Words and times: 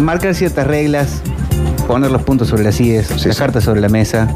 marcar 0.00 0.34
ciertas 0.34 0.66
reglas, 0.66 1.20
poner 1.86 2.10
los 2.10 2.22
puntos 2.22 2.48
sobre 2.48 2.64
las 2.64 2.80
IES, 2.80 3.06
Sí, 3.06 3.28
las 3.28 3.36
sí. 3.36 3.40
cartas 3.42 3.64
sobre 3.64 3.80
la 3.80 3.88
mesa, 3.88 4.28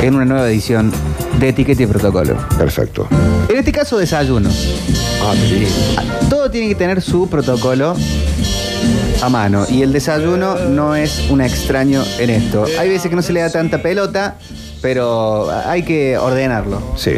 en 0.00 0.14
una 0.14 0.24
nueva 0.24 0.48
edición 0.48 0.92
de 1.38 1.48
etiqueta 1.50 1.82
y 1.82 1.86
protocolo. 1.86 2.36
Perfecto. 2.58 3.06
En 3.48 3.56
este 3.56 3.72
caso, 3.72 3.98
desayuno. 3.98 4.48
Ah, 5.22 5.34
sí. 5.48 5.66
Todo 6.28 6.50
tiene 6.50 6.68
que 6.68 6.74
tener 6.74 7.00
su 7.02 7.28
protocolo 7.28 7.94
a 9.22 9.28
mano. 9.28 9.66
Y 9.68 9.82
el 9.82 9.92
desayuno 9.92 10.56
no 10.70 10.94
es 10.94 11.28
un 11.30 11.40
extraño 11.40 12.02
en 12.18 12.30
esto. 12.30 12.64
Hay 12.78 12.88
veces 12.88 13.08
que 13.10 13.16
no 13.16 13.22
se 13.22 13.32
le 13.32 13.40
da 13.40 13.50
tanta 13.50 13.82
pelota, 13.82 14.36
pero 14.82 15.50
hay 15.66 15.82
que 15.82 16.18
ordenarlo. 16.18 16.80
Sí. 16.96 17.12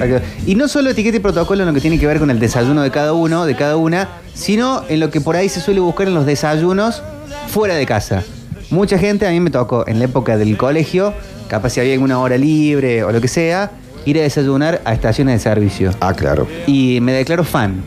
Y 0.47 0.55
no 0.55 0.69
solo 0.69 0.91
etiqueta 0.91 1.17
y 1.17 1.21
protocolo 1.21 1.63
en 1.63 1.69
lo 1.69 1.75
que 1.75 1.81
tiene 1.81 1.99
que 1.99 2.07
ver 2.07 2.19
con 2.19 2.31
el 2.31 2.39
desayuno 2.39 2.83
de 2.83 2.91
cada 2.91 3.13
uno, 3.13 3.47
de 3.47 3.57
cada 3.57 3.77
una, 3.77 4.09
sino 4.35 4.83
en 4.89 5.01
lo 5.01 5.11
que 5.11 5.21
por 5.21 5.37
ahí 5.37 5.49
se 5.49 5.61
suele 5.61 5.81
buscar 5.81 6.09
en 6.09 6.15
los 6.15 6.27
desayunos 6.27 7.03
fuera 7.49 7.75
de 7.75 7.87
casa. 7.87 8.23
Mucha 8.71 8.99
gente, 8.99 9.27
a 9.27 9.31
mí 9.31 9.41
me 9.41 9.51
tocó 9.51 9.85
en 9.89 9.99
la 9.99 10.05
época 10.05 10.37
del 10.37 10.57
colegio, 10.57 11.15
capaz 11.49 11.71
si 11.71 11.81
había 11.81 11.95
alguna 11.95 12.19
hora 12.21 12.37
libre 12.37 13.03
o 13.05 13.11
lo 13.13 13.21
que 13.21 13.29
sea, 13.29 13.71
ir 14.05 14.19
a 14.19 14.23
desayunar 14.23 14.81
a 14.85 14.93
estaciones 14.95 15.35
de 15.35 15.39
servicio 15.41 15.91
Ah, 16.01 16.13
claro. 16.15 16.47
y 16.67 17.01
me 17.01 17.13
declaro 17.13 17.45
fan 17.45 17.83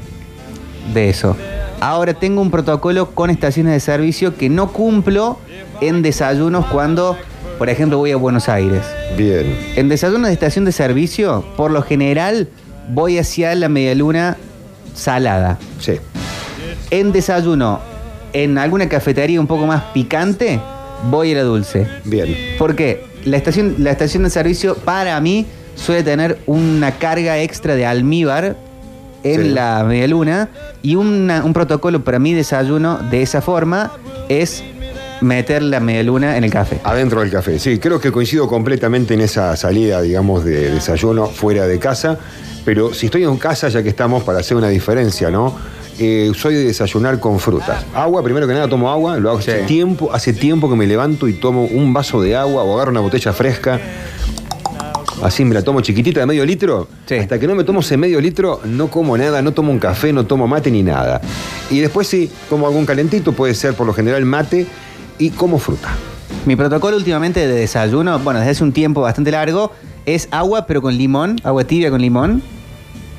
de 0.93 1.09
eso. 1.09 1.35
Ahora 1.79 2.13
tengo 2.13 2.41
un 2.41 2.51
protocolo 2.51 3.11
con 3.11 3.29
estaciones 3.29 3.73
de 3.73 3.79
servicio 3.79 4.35
que 4.35 4.49
no 4.49 4.71
cumplo 4.71 5.39
en 5.81 6.01
desayunos 6.03 6.65
cuando, 6.67 7.17
por 7.57 7.69
ejemplo, 7.69 7.97
voy 7.97 8.11
a 8.11 8.17
Buenos 8.17 8.49
Aires. 8.49 8.83
Bien. 9.17 9.55
En 9.75 9.89
desayunos 9.89 10.27
de 10.27 10.33
estación 10.33 10.65
de 10.65 10.71
servicio, 10.71 11.43
por 11.57 11.71
lo 11.71 11.81
general, 11.81 12.49
voy 12.89 13.17
hacia 13.17 13.53
la 13.55 13.67
medialuna 13.69 14.37
salada. 14.93 15.57
Sí. 15.79 15.93
En 16.91 17.11
desayuno, 17.11 17.79
en 18.33 18.57
alguna 18.57 18.87
cafetería 18.89 19.39
un 19.39 19.47
poco 19.47 19.65
más 19.65 19.83
picante, 19.93 20.59
voy 21.09 21.31
a 21.33 21.37
la 21.37 21.43
dulce. 21.43 21.87
Bien. 22.05 22.35
Porque 22.57 23.03
la 23.25 23.37
estación, 23.37 23.75
la 23.79 23.91
estación 23.91 24.23
de 24.23 24.29
servicio 24.29 24.75
para 24.75 25.19
mí 25.21 25.45
suele 25.75 26.03
tener 26.03 26.37
una 26.47 26.91
carga 26.97 27.39
extra 27.39 27.75
de 27.75 27.85
almíbar 27.85 28.55
en 29.23 29.41
Sí. 29.43 29.49
la 29.49 29.83
medialuna 29.83 30.49
y 30.81 30.95
una- 30.95 31.43
un 31.43 31.53
protocolo 31.53 32.03
para 32.03 32.19
mi 32.19 32.33
desayuno 32.33 32.97
de 33.09 33.21
esa 33.21 33.41
forma 33.41 33.91
es 34.29 34.63
meter 35.21 35.61
la 35.61 35.79
medialuna 35.79 36.37
en 36.37 36.43
el 36.43 36.49
café. 36.51 36.79
Adentro 36.83 37.21
del 37.21 37.29
café, 37.29 37.59
sí, 37.59 37.77
creo 37.77 37.99
que 37.99 38.11
coincido 38.11 38.47
completamente 38.47 39.13
en 39.13 39.21
esa 39.21 39.55
salida, 39.55 40.01
digamos, 40.01 40.43
de 40.43 40.71
desayuno 40.71 41.27
fuera 41.27 41.67
de 41.67 41.77
casa, 41.77 42.17
pero 42.65 42.91
si 42.95 43.05
estoy 43.05 43.23
en 43.25 43.37
casa, 43.37 43.69
ya 43.69 43.83
que 43.83 43.89
estamos, 43.89 44.23
para 44.23 44.39
hacer 44.39 44.57
una 44.57 44.69
diferencia, 44.69 45.29
¿no? 45.29 45.55
Eh, 45.99 46.31
soy 46.35 46.55
de 46.55 46.65
desayunar 46.65 47.19
con 47.19 47.39
frutas. 47.39 47.85
Agua, 47.93 48.23
primero 48.23 48.47
que 48.47 48.53
nada 48.53 48.67
tomo 48.67 48.89
agua, 48.89 49.17
lo 49.17 49.29
hago 49.29 49.39
hace 49.39 49.63
tiempo, 49.63 50.11
hace 50.13 50.33
tiempo 50.33 50.69
que 50.69 50.75
me 50.75 50.87
levanto 50.87 51.27
y 51.27 51.33
tomo 51.33 51.65
un 51.65 51.93
vaso 51.93 52.21
de 52.21 52.35
agua 52.35 52.63
o 52.63 52.75
agarro 52.75 52.91
una 52.91 53.01
botella 53.01 53.33
fresca. 53.33 53.79
Así 55.21 55.45
me 55.45 55.53
la 55.53 55.61
tomo 55.61 55.81
chiquitita 55.81 56.19
de 56.19 56.25
medio 56.25 56.45
litro. 56.45 56.87
Sí. 57.05 57.15
Hasta 57.15 57.39
que 57.39 57.45
no 57.45 57.53
me 57.53 57.63
tomo 57.63 57.81
ese 57.81 57.95
medio 57.95 58.19
litro, 58.19 58.59
no 58.65 58.87
como 58.87 59.15
nada, 59.17 59.41
no 59.41 59.51
tomo 59.51 59.71
un 59.71 59.77
café, 59.77 60.11
no 60.11 60.25
tomo 60.25 60.47
mate 60.47 60.71
ni 60.71 60.81
nada. 60.81 61.21
Y 61.69 61.79
después 61.79 62.07
sí, 62.07 62.31
como 62.49 62.65
algún 62.65 62.85
calentito, 62.85 63.33
puede 63.33 63.53
ser 63.53 63.75
por 63.75 63.85
lo 63.85 63.93
general 63.93 64.25
mate 64.25 64.65
y 65.19 65.29
como 65.29 65.59
fruta. 65.59 65.89
Mi 66.45 66.55
protocolo 66.55 66.97
últimamente 66.97 67.47
de 67.47 67.53
desayuno, 67.53 68.17
bueno, 68.19 68.39
desde 68.39 68.51
hace 68.51 68.63
un 68.63 68.71
tiempo 68.71 69.01
bastante 69.01 69.29
largo, 69.29 69.71
es 70.07 70.27
agua 70.31 70.65
pero 70.65 70.81
con 70.81 70.97
limón, 70.97 71.35
agua 71.43 71.65
tibia 71.65 71.91
con 71.91 72.01
limón. 72.01 72.41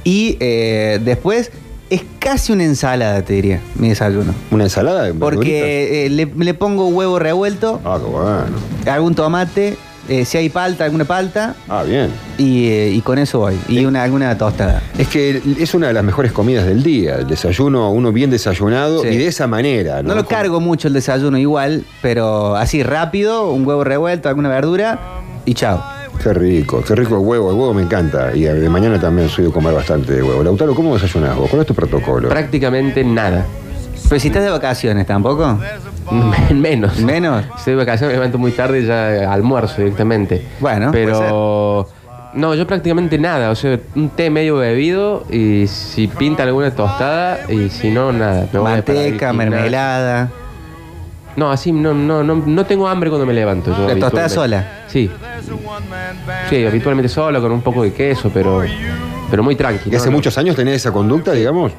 Y 0.02 0.36
eh, 0.40 0.98
después 1.04 1.52
es 1.94 2.02
casi 2.18 2.52
una 2.52 2.64
ensalada, 2.64 3.22
te 3.22 3.34
diría, 3.34 3.60
mi 3.76 3.88
desayuno. 3.90 4.34
¿Una 4.50 4.64
ensalada? 4.64 5.04
de? 5.04 5.14
Porque 5.14 6.06
eh, 6.06 6.10
le, 6.10 6.26
le 6.36 6.54
pongo 6.54 6.88
huevo 6.88 7.18
revuelto, 7.18 7.80
Ah, 7.84 7.98
qué 8.02 8.08
bueno. 8.10 8.44
algún 8.90 9.14
tomate, 9.14 9.76
eh, 10.08 10.24
si 10.24 10.36
hay 10.38 10.48
palta, 10.48 10.84
alguna 10.84 11.04
palta, 11.04 11.54
Ah, 11.68 11.82
bien. 11.84 12.08
y, 12.38 12.66
eh, 12.66 12.90
y 12.90 13.00
con 13.02 13.18
eso 13.18 13.38
voy. 13.40 13.56
Y 13.68 13.84
una, 13.84 14.02
alguna 14.02 14.36
tostada. 14.36 14.82
Es 14.98 15.06
que 15.08 15.40
es 15.60 15.74
una 15.74 15.86
de 15.88 15.92
las 15.92 16.02
mejores 16.02 16.32
comidas 16.32 16.66
del 16.66 16.82
día. 16.82 17.16
El 17.16 17.26
desayuno, 17.28 17.90
uno 17.92 18.10
bien 18.10 18.30
desayunado 18.30 19.02
Sí. 19.02 19.08
y 19.08 19.16
de 19.18 19.26
esa 19.28 19.46
manera. 19.46 20.02
No, 20.02 20.08
No, 20.10 20.14
lo 20.16 20.26
cargo 20.26 20.60
mucho 20.60 20.88
el 20.88 20.94
desayuno 20.94 21.38
igual, 21.38 21.84
pero 22.02 22.56
así 22.56 22.82
rápido, 22.82 23.50
un 23.52 23.66
huevo 23.66 23.84
revuelto, 23.84 24.28
alguna 24.28 24.48
verdura 24.48 24.98
y 25.44 25.54
chao. 25.54 25.82
Qué 26.22 26.32
rico, 26.32 26.82
qué 26.86 26.94
rico 26.94 27.16
el 27.16 27.26
huevo. 27.26 27.50
El 27.50 27.56
huevo 27.56 27.74
me 27.74 27.82
encanta. 27.82 28.30
Y 28.34 28.42
de 28.42 28.68
mañana 28.68 29.00
también 29.00 29.28
soy 29.28 29.46
de 29.46 29.50
comer 29.50 29.74
bastante 29.74 30.12
de 30.12 30.22
huevo. 30.22 30.42
Lautaro, 30.42 30.74
¿cómo 30.74 30.94
desayunás 30.94 31.36
vos? 31.36 31.48
¿Cuál 31.50 31.62
es 31.62 31.66
tu 31.66 31.74
protocolo? 31.74 32.28
Prácticamente 32.28 33.02
nada. 33.02 33.44
Pero 34.08 34.20
si 34.20 34.28
estás 34.28 34.44
de 34.44 34.50
vacaciones, 34.50 35.06
¿tampoco? 35.06 35.58
Men- 36.10 36.60
Menos. 36.60 36.98
¿Menos? 37.00 37.44
Estoy 37.56 37.72
de 37.72 37.78
vacaciones, 37.78 38.14
me 38.14 38.18
levanto 38.18 38.38
muy 38.38 38.52
tarde 38.52 38.80
y 38.80 38.86
ya 38.86 39.32
almuerzo 39.32 39.76
directamente. 39.78 40.46
Bueno, 40.60 40.90
Pero. 40.92 41.88
No, 42.34 42.54
yo 42.54 42.66
prácticamente 42.66 43.18
nada. 43.18 43.50
O 43.50 43.54
sea, 43.54 43.78
un 43.94 44.08
té 44.10 44.30
medio 44.30 44.56
bebido 44.56 45.24
y 45.30 45.66
si 45.66 46.06
pinta 46.08 46.44
alguna 46.44 46.70
tostada 46.70 47.40
y 47.50 47.68
si 47.68 47.90
no, 47.90 48.10
nada. 48.12 48.46
Me 48.52 48.60
Manteca, 48.60 49.32
mermelada. 49.32 50.30
No, 51.36 51.50
así 51.50 51.72
no, 51.72 51.94
no, 51.94 52.22
no, 52.22 52.34
no 52.34 52.66
tengo 52.66 52.86
hambre 52.88 53.08
cuando 53.10 53.26
me 53.26 53.32
levanto. 53.32 53.70
Yo 53.70 53.86
¿La 53.88 53.94
tostada 53.98 54.26
habitualmente. 54.26 54.34
sola? 54.34 54.84
Sí. 54.86 55.10
Sí, 56.50 56.66
habitualmente 56.66 57.08
solo, 57.08 57.40
con 57.40 57.52
un 57.52 57.62
poco 57.62 57.82
de 57.82 57.92
queso, 57.92 58.30
pero, 58.32 58.62
pero 59.30 59.42
muy 59.42 59.56
tranquilo. 59.56 59.92
¿Y 59.94 59.96
hace 59.96 60.10
muchos 60.10 60.36
años 60.38 60.56
tenés 60.56 60.76
esa 60.76 60.92
conducta, 60.92 61.32
digamos? 61.32 61.72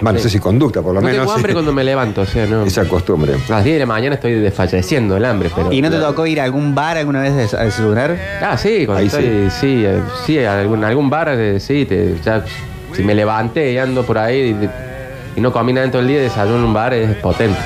Bueno, 0.00 0.16
no 0.18 0.22
sé 0.22 0.28
si 0.28 0.40
conducta, 0.40 0.82
por 0.82 0.92
lo 0.92 1.00
No 1.00 1.06
menos. 1.06 1.20
tengo 1.22 1.32
hambre 1.32 1.52
cuando 1.52 1.72
me 1.72 1.84
levanto, 1.84 2.22
o 2.22 2.26
sea, 2.26 2.46
no. 2.46 2.64
Esa 2.64 2.84
costumbre. 2.88 3.34
A 3.48 3.50
las 3.52 3.64
10 3.64 3.76
de 3.76 3.80
la 3.80 3.86
mañana 3.86 4.16
estoy 4.16 4.32
desfalleciendo 4.34 5.16
el 5.16 5.24
hambre, 5.24 5.50
pero. 5.54 5.72
¿Y 5.72 5.80
no 5.80 5.88
te 5.90 5.98
tocó 5.98 6.26
ir 6.26 6.40
a 6.40 6.44
algún 6.44 6.74
bar 6.74 6.96
alguna 6.98 7.20
vez 7.22 7.54
a 7.54 7.60
a 7.60 7.64
desayunar? 7.64 8.16
Ah, 8.42 8.56
sí, 8.58 8.86
cuando 8.86 9.00
Ahí 9.02 9.06
estoy, 9.06 9.50
sí, 9.50 9.84
eh, 9.86 10.00
sí, 10.26 10.38
algún, 10.44 10.82
algún 10.82 11.08
bar, 11.10 11.28
eh, 11.38 11.60
sí, 11.60 11.84
te- 11.86 12.16
ya, 12.24 12.44
si 12.92 13.02
me 13.04 13.14
levanté 13.14 13.72
y 13.72 13.78
ando 13.78 14.02
por 14.04 14.18
ahí 14.18 14.56
y, 15.36 15.38
y 15.38 15.40
no 15.40 15.52
comí 15.52 15.72
nada 15.72 15.84
en 15.86 15.92
todo 15.92 16.02
el 16.02 16.08
día, 16.08 16.20
desayuno 16.20 16.58
en 16.58 16.64
un 16.64 16.74
bar, 16.74 16.92
es 16.94 17.14
potente. 17.16 17.58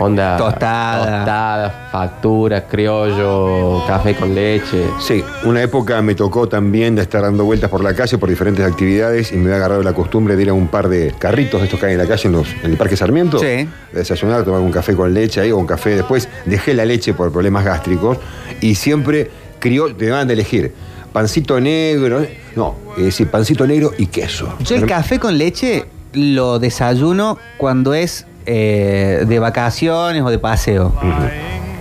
Onda. 0.00 0.36
Tostada. 0.36 1.16
Tostada, 1.18 1.88
factura, 1.92 2.66
criollo, 2.66 3.82
café 3.86 4.14
con 4.14 4.34
leche. 4.34 4.86
Sí, 5.00 5.22
una 5.44 5.62
época 5.62 6.00
me 6.02 6.14
tocó 6.14 6.48
también 6.48 6.94
de 6.94 7.02
estar 7.02 7.22
dando 7.22 7.44
vueltas 7.44 7.70
por 7.70 7.82
la 7.82 7.94
calle 7.94 8.18
por 8.18 8.28
diferentes 8.28 8.64
actividades 8.64 9.32
y 9.32 9.36
me 9.36 9.44
había 9.46 9.56
agarrado 9.56 9.82
la 9.82 9.92
costumbre 9.92 10.36
de 10.36 10.42
ir 10.42 10.48
a 10.50 10.54
un 10.54 10.68
par 10.68 10.88
de 10.88 11.14
carritos 11.18 11.60
de 11.60 11.66
estos 11.66 11.78
que 11.80 11.86
hay 11.86 11.92
en 11.92 11.98
la 11.98 12.06
calle 12.06 12.26
en, 12.28 12.32
los- 12.32 12.48
en 12.62 12.70
el 12.72 12.76
Parque 12.76 12.96
Sarmiento. 12.96 13.38
Sí. 13.38 13.46
De 13.46 13.68
desayunar, 13.92 14.44
tomar 14.44 14.60
un 14.60 14.72
café 14.72 14.94
con 14.94 15.12
leche 15.12 15.40
ahí 15.40 15.50
o 15.52 15.58
un 15.58 15.66
café 15.66 15.90
después. 15.96 16.28
Dejé 16.46 16.74
la 16.74 16.84
leche 16.84 17.14
por 17.14 17.30
problemas 17.32 17.64
gástricos 17.64 18.18
y 18.60 18.74
siempre 18.74 19.30
crió, 19.58 19.94
te 19.94 20.10
van 20.10 20.28
a 20.28 20.32
elegir 20.32 20.72
pancito 21.12 21.60
negro, 21.60 22.26
no, 22.56 22.74
es 22.98 23.04
decir, 23.04 23.28
pancito 23.30 23.66
negro 23.66 23.92
y 23.96 24.06
queso. 24.06 24.52
Yo 24.64 24.74
el 24.76 24.86
café 24.86 25.20
con 25.20 25.38
leche 25.38 25.84
lo 26.12 26.58
desayuno 26.58 27.38
cuando 27.56 27.94
es 27.94 28.26
eh, 28.46 29.24
de 29.26 29.38
vacaciones 29.38 30.22
o 30.22 30.30
de 30.30 30.38
paseo. 30.38 30.86
Ujú. 30.96 31.08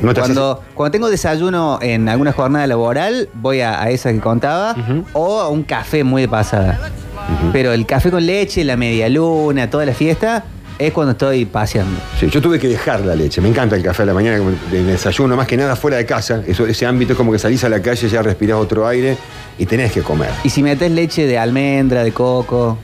No 0.02 0.14
te 0.14 0.20
haces- 0.22 0.36
Cuando, 0.74 0.92
tengo 0.92 1.10
desayuno 1.10 1.80
en 1.82 2.10
alguna 2.10 2.34
jornada 2.34 2.68
laboral, 2.68 3.30
voy 3.36 3.62
a, 3.62 3.82
a 3.82 3.90
esa 3.90 4.12
que 4.12 4.20
contaba, 4.20 4.76
o 5.14 5.40
a 5.40 5.50
un 5.50 5.64
café 5.64 6.04
muy 6.04 6.24
de 6.24 6.28
pasada. 6.28 6.92
Pero 7.54 7.72
el 7.72 7.86
café 7.86 8.12
con 8.12 8.26
leche, 8.26 8.64
la 8.66 8.76
media 8.76 9.08
luna, 9.08 9.70
toda 9.70 9.86
la 9.86 9.94
fiesta, 9.94 10.44
es 10.78 10.92
cuando 10.92 11.12
estoy 11.14 11.46
paseando. 11.46 11.98
Sí, 12.20 12.28
yo 12.30 12.42
tuve 12.42 12.60
que 12.60 12.68
dejar 12.68 13.00
la 13.06 13.16
leche. 13.16 13.40
Me 13.40 13.48
encanta 13.48 13.78
el 13.78 13.84
café 13.84 14.04
a 14.04 14.06
la 14.08 14.14
mañana, 14.14 14.44
de 14.72 14.84
desayuno, 14.84 15.38
más 15.38 15.48
que 15.48 15.56
nada 15.56 15.76
fuera 15.78 15.96
de 15.98 16.06
casa. 16.06 16.42
Eso, 16.46 16.66
ese 16.68 16.86
ámbito 16.86 17.14
es 17.14 17.18
como 17.18 17.32
que 17.32 17.40
salís 17.40 17.64
a 17.64 17.70
la 17.70 17.82
calle, 17.82 18.10
ya 18.10 18.22
respirás 18.22 18.58
otro 18.58 18.86
aire 18.86 19.16
y 19.58 19.66
tenés 19.66 19.94
que 19.94 20.02
comer. 20.02 20.32
Y 20.44 20.50
si 20.50 20.62
metes 20.64 20.92
leche 20.92 21.26
de 21.28 21.38
almendra, 21.38 22.04
de 22.04 22.12
coco, 22.12 22.78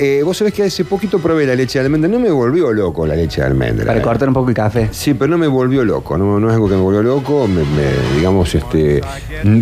Eh, 0.00 0.22
Vos 0.24 0.36
sabés 0.36 0.54
que 0.54 0.62
hace 0.62 0.84
poquito 0.84 1.18
probé 1.18 1.44
la 1.46 1.54
leche 1.56 1.78
de 1.78 1.84
almendra. 1.86 2.08
No 2.08 2.18
me 2.20 2.30
volvió 2.30 2.72
loco 2.72 3.06
la 3.06 3.16
leche 3.16 3.40
de 3.40 3.48
almendra. 3.48 3.84
para 3.86 3.98
eh. 3.98 4.02
cortar 4.02 4.28
un 4.28 4.34
poco 4.34 4.48
el 4.48 4.54
café. 4.54 4.88
Sí, 4.92 5.14
pero 5.14 5.30
no 5.30 5.38
me 5.38 5.46
volvió 5.48 5.84
loco. 5.84 6.16
No, 6.16 6.38
no 6.38 6.48
es 6.48 6.54
algo 6.54 6.68
que 6.68 6.74
me 6.76 6.80
volvió 6.82 7.02
loco. 7.02 7.48
Me, 7.48 7.62
me- 7.62 8.16
digamos, 8.16 8.54
este, 8.54 9.00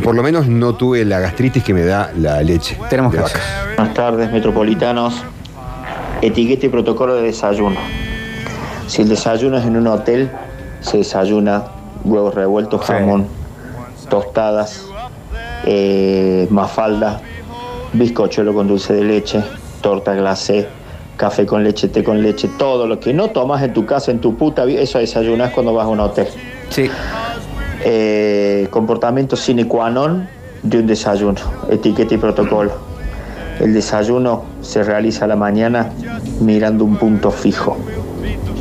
por 0.05 0.15
lo 0.15 0.23
menos 0.23 0.47
no 0.47 0.75
tuve 0.75 1.05
la 1.05 1.21
gastritis 1.21 1.63
que 1.65 1.73
me 1.73 1.85
da 1.85 2.13
la 2.19 2.43
leche. 2.43 2.77
Tenemos 2.91 3.15
vaca. 3.17 3.41
Buenas 3.77 3.95
tardes, 3.95 4.31
metropolitanos. 4.31 5.23
Etiqueta 6.21 6.67
y 6.67 6.69
protocolo 6.69 7.15
de 7.15 7.23
desayuno. 7.23 7.77
Si 8.87 9.03
el 9.03 9.09
desayuno 9.09 9.59
es 9.59 9.65
en 9.65 9.77
un 9.77 9.87
hotel, 9.87 10.31
se 10.81 10.99
desayuna 10.99 11.65
huevos 12.05 12.35
revueltos, 12.35 12.87
Sí. 12.87 12.93
jamón, 12.93 13.27
tostadas, 14.09 14.87
eh, 15.65 16.47
mafalda, 16.51 17.21
bizcochuelo 17.93 18.55
con 18.55 18.69
dulce 18.69 18.93
de 18.95 19.03
leche, 19.05 19.43
torta 19.87 20.17
glacé, 20.17 20.67
café 21.17 21.47
con 21.47 21.63
leche, 21.63 21.87
té 21.87 22.03
con 22.03 22.21
leche, 22.21 22.49
todo 22.59 22.89
lo 22.89 22.99
que 22.99 23.15
no 23.15 23.31
tomas 23.31 23.63
en 23.63 23.73
tu 23.73 23.87
casa, 23.87 24.11
en 24.11 24.19
tu 24.19 24.35
puta 24.35 24.65
vida, 24.65 24.81
eso 24.81 24.99
desayunas 24.99 25.53
cuando 25.53 25.73
vas 25.73 25.85
a 25.85 25.89
un 25.89 26.01
hotel. 26.01 26.27
Sí. 26.71 26.91
Eh, 27.85 28.67
comportamiento 28.73 29.37
sine 29.37 29.69
qua 29.69 29.89
non 29.89 30.29
de 30.65 30.81
un 30.81 30.89
desayuno, 30.89 31.39
etiqueta 31.71 32.15
y 32.15 32.19
protocolo. 32.19 32.73
El 33.61 33.75
desayuno 33.75 34.43
se 34.61 34.83
realiza 34.83 35.27
a 35.27 35.29
la 35.29 35.37
mañana 35.37 35.93
mirando 36.41 36.85
un 36.85 36.97
punto 36.97 37.31
fijo. 37.31 37.77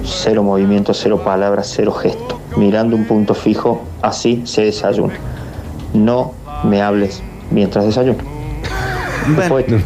cero 0.03 0.43
movimiento, 0.43 0.93
cero 0.93 1.23
palabras, 1.23 1.73
cero 1.75 1.91
gesto. 1.91 2.39
Mirando 2.55 2.95
un 2.95 3.05
punto 3.05 3.33
fijo, 3.33 3.81
así 4.03 4.43
se 4.45 4.65
desayuna. 4.65 5.15
No 5.95 6.33
me 6.63 6.83
hables 6.83 7.23
mientras 7.49 7.83
desayuno. 7.85 8.34
Bueno, 9.49 9.77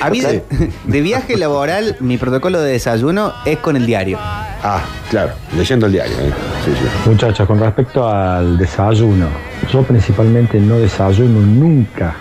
a 0.00 0.10
mí 0.10 0.20
de, 0.20 0.42
de 0.84 1.00
viaje 1.00 1.36
laboral, 1.36 1.96
mi 2.00 2.16
protocolo 2.16 2.60
de 2.60 2.72
desayuno 2.72 3.32
es 3.44 3.58
con 3.58 3.76
el 3.76 3.86
diario. 3.86 4.18
Ah, 4.20 4.80
claro, 5.10 5.32
leyendo 5.56 5.86
el 5.86 5.92
diario. 5.92 6.14
¿eh? 6.18 6.32
Sí, 6.64 6.72
sí. 6.72 7.10
Muchachos, 7.10 7.46
con 7.46 7.60
respecto 7.60 8.08
al 8.08 8.56
desayuno, 8.58 9.26
yo 9.72 9.82
principalmente 9.82 10.58
no 10.60 10.78
desayuno 10.78 11.40
nunca 11.40 12.14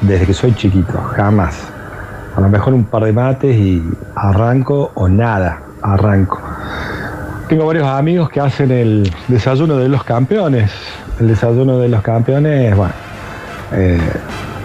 desde 0.00 0.26
que 0.26 0.34
soy 0.34 0.54
chiquito, 0.54 0.98
jamás. 1.16 1.56
A 2.36 2.40
lo 2.40 2.48
mejor 2.48 2.74
un 2.74 2.84
par 2.84 3.04
de 3.04 3.12
mates 3.12 3.56
y 3.56 3.82
arranco 4.14 4.92
o 4.94 5.08
nada, 5.08 5.62
arranco. 5.82 6.40
Tengo 7.48 7.66
varios 7.66 7.86
amigos 7.86 8.28
que 8.28 8.40
hacen 8.40 8.70
el 8.70 9.10
desayuno 9.28 9.76
de 9.76 9.88
los 9.88 10.04
campeones. 10.04 10.70
El 11.20 11.28
desayuno 11.28 11.78
de 11.78 11.88
los 11.88 12.02
campeones, 12.02 12.76
bueno, 12.76 12.92
eh, 13.72 13.98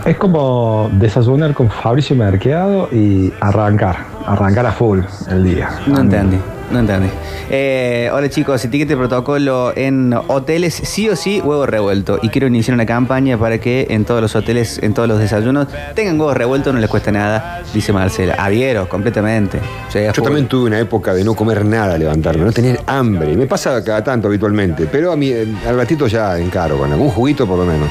es 0.06 0.18
como 0.18 0.90
desayunar 0.94 1.54
con 1.54 1.70
Fabricio 1.70 2.16
Merqueado 2.16 2.90
y 2.92 3.32
arrancar, 3.40 3.98
arrancar 4.26 4.66
a 4.66 4.72
full 4.72 5.02
el 5.30 5.44
día. 5.44 5.70
No 5.88 6.00
entendí, 6.00 6.38
no 6.72 6.80
entendí. 6.80 7.10
Eh, 7.50 8.10
hola 8.14 8.30
chicos, 8.30 8.64
etiquete 8.66 8.96
protocolo 8.98 9.74
en 9.76 10.14
hoteles, 10.14 10.74
sí 10.74 11.08
o 11.10 11.16
sí, 11.16 11.40
huevo 11.42 11.66
revuelto. 11.66 12.20
Y 12.22 12.30
quiero 12.30 12.48
iniciar 12.48 12.74
una 12.74 12.86
campaña 12.86 13.38
para 13.38 13.60
que 13.60 13.88
en 13.90 14.06
todos 14.06 14.22
los 14.22 14.36
hoteles, 14.36 14.80
en 14.82 14.94
todos 14.94 15.08
los 15.08 15.20
desayunos, 15.20 15.68
tengan 15.94 16.20
huevos 16.20 16.36
revueltos, 16.36 16.74
no 16.74 16.80
les 16.80 16.90
cuesta 16.90 17.12
nada, 17.12 17.62
dice 17.74 17.94
Marcela. 17.94 18.36
Adhiero, 18.40 18.90
completamente. 18.90 19.60
Yo 19.94 20.14
full. 20.14 20.24
también 20.24 20.48
tuve 20.48 20.68
una 20.68 20.80
época 20.80 21.14
de 21.14 21.24
no 21.24 21.36
comer 21.36 21.64
nada, 21.66 21.98
levantarme, 21.98 22.44
no 22.44 22.52
tener 22.52 22.80
hambre. 22.88 23.36
Me 23.38 23.46
pasa 23.46 23.84
cada 23.84 24.04
tanto 24.04 24.28
habitualmente, 24.28 24.88
pero 24.92 25.12
a 25.12 25.16
mí 25.16 25.30
eh, 25.30 25.48
al 25.68 25.78
ratito 25.78 26.08
ya 26.08 26.40
encaro, 26.40 26.78
con 26.78 26.92
algún 26.92 27.10
juguito 27.10 27.46
por 27.46 27.60
lo 27.60 27.66
menos. 27.66 27.90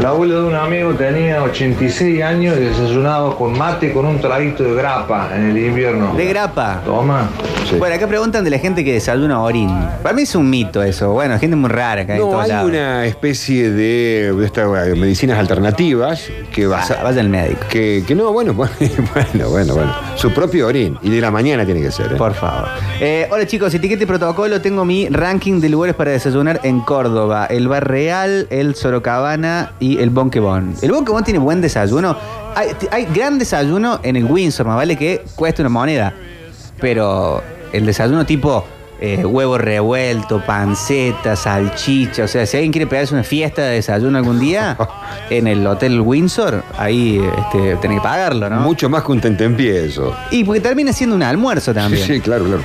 La 0.00 0.08
abuela 0.10 0.36
de 0.36 0.42
un 0.44 0.54
amigo 0.54 0.94
tenía 0.94 1.42
86 1.42 2.22
años 2.22 2.56
y 2.56 2.60
desayunaba 2.60 3.36
con 3.36 3.56
mate 3.58 3.92
con 3.92 4.06
un 4.06 4.18
traguito 4.18 4.62
de 4.64 4.74
grapa 4.74 5.28
en 5.36 5.50
el 5.50 5.58
invierno. 5.58 6.14
De 6.14 6.24
grapa. 6.24 6.80
Toma. 6.86 7.28
Sí. 7.68 7.76
Bueno, 7.76 7.96
acá 7.96 8.06
preguntan 8.06 8.42
de 8.42 8.48
la 8.48 8.58
gente 8.58 8.82
que 8.82 8.94
desayuna 8.94 9.40
orín. 9.42 9.68
Para 10.02 10.14
mí 10.14 10.22
es 10.22 10.34
un 10.34 10.48
mito 10.48 10.82
eso. 10.82 11.12
Bueno, 11.12 11.38
gente 11.38 11.54
muy 11.54 11.68
rara 11.68 12.02
acá 12.02 12.14
en 12.14 12.20
No, 12.20 12.28
todos 12.30 12.44
hay 12.44 12.48
lados. 12.48 12.70
una 12.70 13.04
especie 13.04 13.70
de, 13.70 14.32
de 14.34 14.46
esta, 14.46 14.62
eh, 14.86 14.94
medicinas 14.94 15.38
alternativas 15.38 16.30
que 16.50 16.64
Ah, 16.64 16.68
basa, 16.68 17.02
vaya 17.02 17.20
al 17.20 17.28
médico. 17.28 17.60
que, 17.68 18.02
que 18.06 18.14
no, 18.14 18.32
bueno, 18.32 18.54
bueno, 18.54 18.70
bueno, 19.50 19.74
bueno. 19.74 19.94
Su 20.16 20.32
propio 20.32 20.66
orín. 20.68 20.96
Y 21.02 21.10
de 21.10 21.20
la 21.20 21.30
mañana 21.30 21.66
tiene 21.66 21.82
que 21.82 21.90
ser. 21.90 22.12
¿eh? 22.14 22.16
Por 22.16 22.32
favor. 22.32 22.68
Eh, 23.00 23.28
hola 23.30 23.46
chicos, 23.46 23.74
etiquete 23.74 24.04
y 24.04 24.06
protocolo. 24.06 24.62
Tengo 24.62 24.86
mi 24.86 25.10
ranking 25.10 25.60
de 25.60 25.68
lugares 25.68 25.94
para 25.94 26.10
desayunar 26.12 26.60
en 26.62 26.80
Córdoba. 26.80 27.44
El 27.50 27.68
Bar 27.68 27.86
Real, 27.86 28.46
el 28.48 28.74
Sorocabana 28.74 29.72
y 29.78 29.89
el 29.98 30.10
Bonquebón. 30.10 30.74
El 30.82 30.92
Bonquebón 30.92 31.24
tiene 31.24 31.38
buen 31.38 31.60
desayuno. 31.60 32.16
Hay, 32.54 32.68
hay 32.90 33.06
gran 33.06 33.38
desayuno 33.38 34.00
en 34.02 34.16
el 34.16 34.24
Windsor, 34.24 34.66
más 34.66 34.76
vale 34.76 34.96
que 34.96 35.24
cueste 35.34 35.62
una 35.62 35.68
moneda. 35.68 36.14
Pero 36.78 37.42
el 37.72 37.86
desayuno 37.86 38.24
tipo 38.26 38.64
eh, 39.02 39.24
huevo 39.24 39.56
revuelto, 39.56 40.44
panceta, 40.44 41.34
salchicha. 41.34 42.24
O 42.24 42.28
sea, 42.28 42.44
si 42.44 42.58
alguien 42.58 42.70
quiere 42.70 42.86
pegarse 42.86 43.14
una 43.14 43.24
fiesta 43.24 43.62
de 43.62 43.76
desayuno 43.76 44.18
algún 44.18 44.38
día 44.38 44.76
en 45.30 45.46
el 45.46 45.66
Hotel 45.66 46.00
Windsor, 46.02 46.62
ahí 46.76 47.18
este, 47.38 47.76
tenés 47.76 47.98
que 47.98 48.02
pagarlo, 48.02 48.50
¿no? 48.50 48.60
Mucho 48.60 48.90
más 48.90 49.02
que 49.02 49.12
un 49.12 49.20
tentempié 49.22 49.86
eso. 49.86 50.14
Y 50.30 50.44
porque 50.44 50.60
termina 50.60 50.92
siendo 50.92 51.16
un 51.16 51.22
almuerzo 51.22 51.72
también. 51.72 52.06
Sí, 52.06 52.16
sí, 52.16 52.20
claro, 52.20 52.44
claro. 52.44 52.62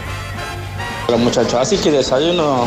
Hola 1.08 1.18
muchachos, 1.18 1.54
así 1.54 1.78
que 1.78 1.92
desayuno, 1.92 2.66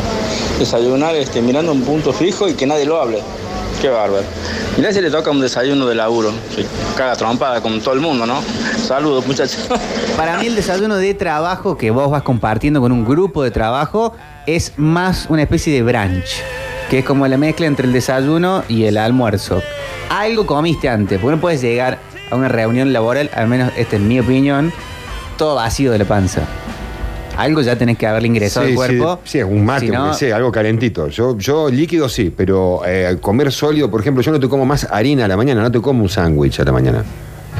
desayunar 0.57 1.13
este, 1.13 1.41
mirando 1.41 1.71
un 1.71 1.81
punto 1.81 2.11
fijo 2.11 2.47
y 2.47 2.53
que 2.53 2.65
nadie 2.65 2.85
lo 2.85 2.99
hable. 2.99 3.21
Qué 3.81 3.87
bárbaro. 3.89 4.25
Mirá 4.75 4.91
si 4.91 4.99
le 4.99 5.09
toca 5.09 5.31
un 5.31 5.39
desayuno 5.39 5.85
de 5.87 5.95
laburo. 5.95 6.33
Se 6.53 6.65
caga 6.97 7.15
trompada 7.15 7.61
con 7.61 7.79
todo 7.79 7.93
el 7.93 8.01
mundo, 8.01 8.25
¿no? 8.25 8.41
Saludos 8.77 9.25
muchachos. 9.25 9.69
Para 10.17 10.37
mí 10.37 10.47
el 10.47 10.55
desayuno 10.55 10.97
de 10.97 11.13
trabajo 11.13 11.77
que 11.77 11.89
vos 11.89 12.11
vas 12.11 12.23
compartiendo 12.23 12.81
con 12.81 12.91
un 12.91 13.05
grupo 13.05 13.41
de 13.41 13.51
trabajo 13.51 14.13
es 14.45 14.73
más 14.77 15.27
una 15.29 15.43
especie 15.43 15.73
de 15.73 15.83
brunch, 15.83 16.41
que 16.89 16.99
es 16.99 17.05
como 17.05 17.25
la 17.27 17.37
mezcla 17.37 17.67
entre 17.67 17.87
el 17.87 17.93
desayuno 17.93 18.63
y 18.67 18.83
el 18.83 18.97
almuerzo. 18.97 19.61
Algo 20.09 20.45
comiste 20.45 20.89
antes, 20.89 21.19
porque 21.19 21.35
no 21.35 21.41
puedes 21.41 21.61
llegar 21.61 21.99
a 22.31 22.35
una 22.35 22.49
reunión 22.49 22.91
laboral, 22.91 23.29
al 23.33 23.47
menos 23.47 23.71
esta 23.77 23.95
es 23.95 24.01
mi 24.01 24.19
opinión, 24.19 24.73
todo 25.37 25.55
vacío 25.55 25.91
de 25.91 25.99
la 25.99 26.05
panza. 26.05 26.41
Algo 27.39 27.61
ya 27.61 27.77
tenés 27.77 27.97
que 27.97 28.05
haberle 28.05 28.27
ingresado 28.27 28.65
Sí, 28.65 28.71
al 28.71 28.75
cuerpo. 28.75 29.19
Sí, 29.23 29.37
sí, 29.39 29.43
un 29.43 29.63
mate, 29.65 29.85
Si 29.85 29.91
no- 29.91 29.99
aunque 30.03 30.17
sea, 30.17 30.35
algo 30.35 30.51
calentito. 30.51 31.07
Yo, 31.07 31.37
yo 31.37 31.69
líquido 31.69 32.09
sí, 32.09 32.33
pero 32.35 32.81
eh, 32.85 33.17
comer 33.21 33.51
sólido, 33.51 33.89
por 33.89 34.01
ejemplo, 34.01 34.21
yo 34.21 34.31
no 34.31 34.39
te 34.39 34.47
como 34.49 34.65
más 34.65 34.87
harina 34.91 35.25
a 35.25 35.27
la 35.27 35.37
mañana, 35.37 35.61
no 35.61 35.71
te 35.71 35.79
como 35.81 36.03
un 36.03 36.09
sándwich 36.09 36.59
a 36.59 36.63
la 36.65 36.71
mañana. 36.71 37.03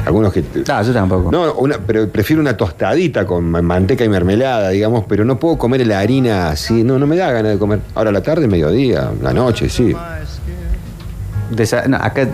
Algunos 0.06 0.32
que... 0.32 0.42
No, 0.66 0.82
yo 0.82 0.92
tampoco. 0.92 1.30
No, 1.30 1.52
una- 1.54 1.78
pero 1.78 2.08
prefiero 2.08 2.40
una 2.40 2.56
tostadita 2.56 3.26
con 3.26 3.44
ma- 3.44 3.60
manteca 3.60 4.04
y 4.04 4.08
mermelada, 4.08 4.70
digamos, 4.70 5.04
pero 5.08 5.24
no 5.24 5.38
puedo 5.38 5.58
comer 5.58 5.86
la 5.86 5.98
harina 5.98 6.48
así, 6.50 6.82
no, 6.84 6.98
no 6.98 7.06
me 7.06 7.16
da 7.16 7.30
ganas 7.32 7.52
de 7.52 7.58
comer. 7.58 7.80
Ahora, 7.94 8.10
la 8.12 8.22
tarde, 8.22 8.46
mediodía, 8.48 9.10
la 9.22 9.32
noche, 9.34 9.68
sí. 9.68 9.94
Desa- 11.50 11.86
no, 11.86 11.96
acá 11.96 12.28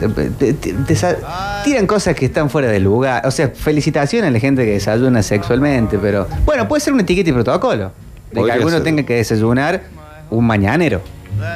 tiran 1.64 1.86
cosas 1.86 2.14
que 2.14 2.26
están 2.26 2.50
fuera 2.50 2.68
de 2.68 2.80
lugar. 2.80 3.26
O 3.26 3.30
sea, 3.30 3.48
felicitaciones 3.48 4.28
a 4.28 4.30
la 4.30 4.38
gente 4.38 4.64
que 4.64 4.72
desayuna 4.72 5.22
sexualmente, 5.22 5.98
pero 5.98 6.26
bueno, 6.44 6.68
puede 6.68 6.80
ser 6.80 6.92
un 6.92 7.00
etiquete 7.00 7.30
y 7.30 7.32
protocolo. 7.32 7.92
De 8.32 8.42
que 8.44 8.52
alguno 8.52 8.72
ser. 8.76 8.82
tenga 8.82 9.02
que 9.04 9.14
desayunar 9.14 9.82
un 10.30 10.46
mañanero. 10.46 11.00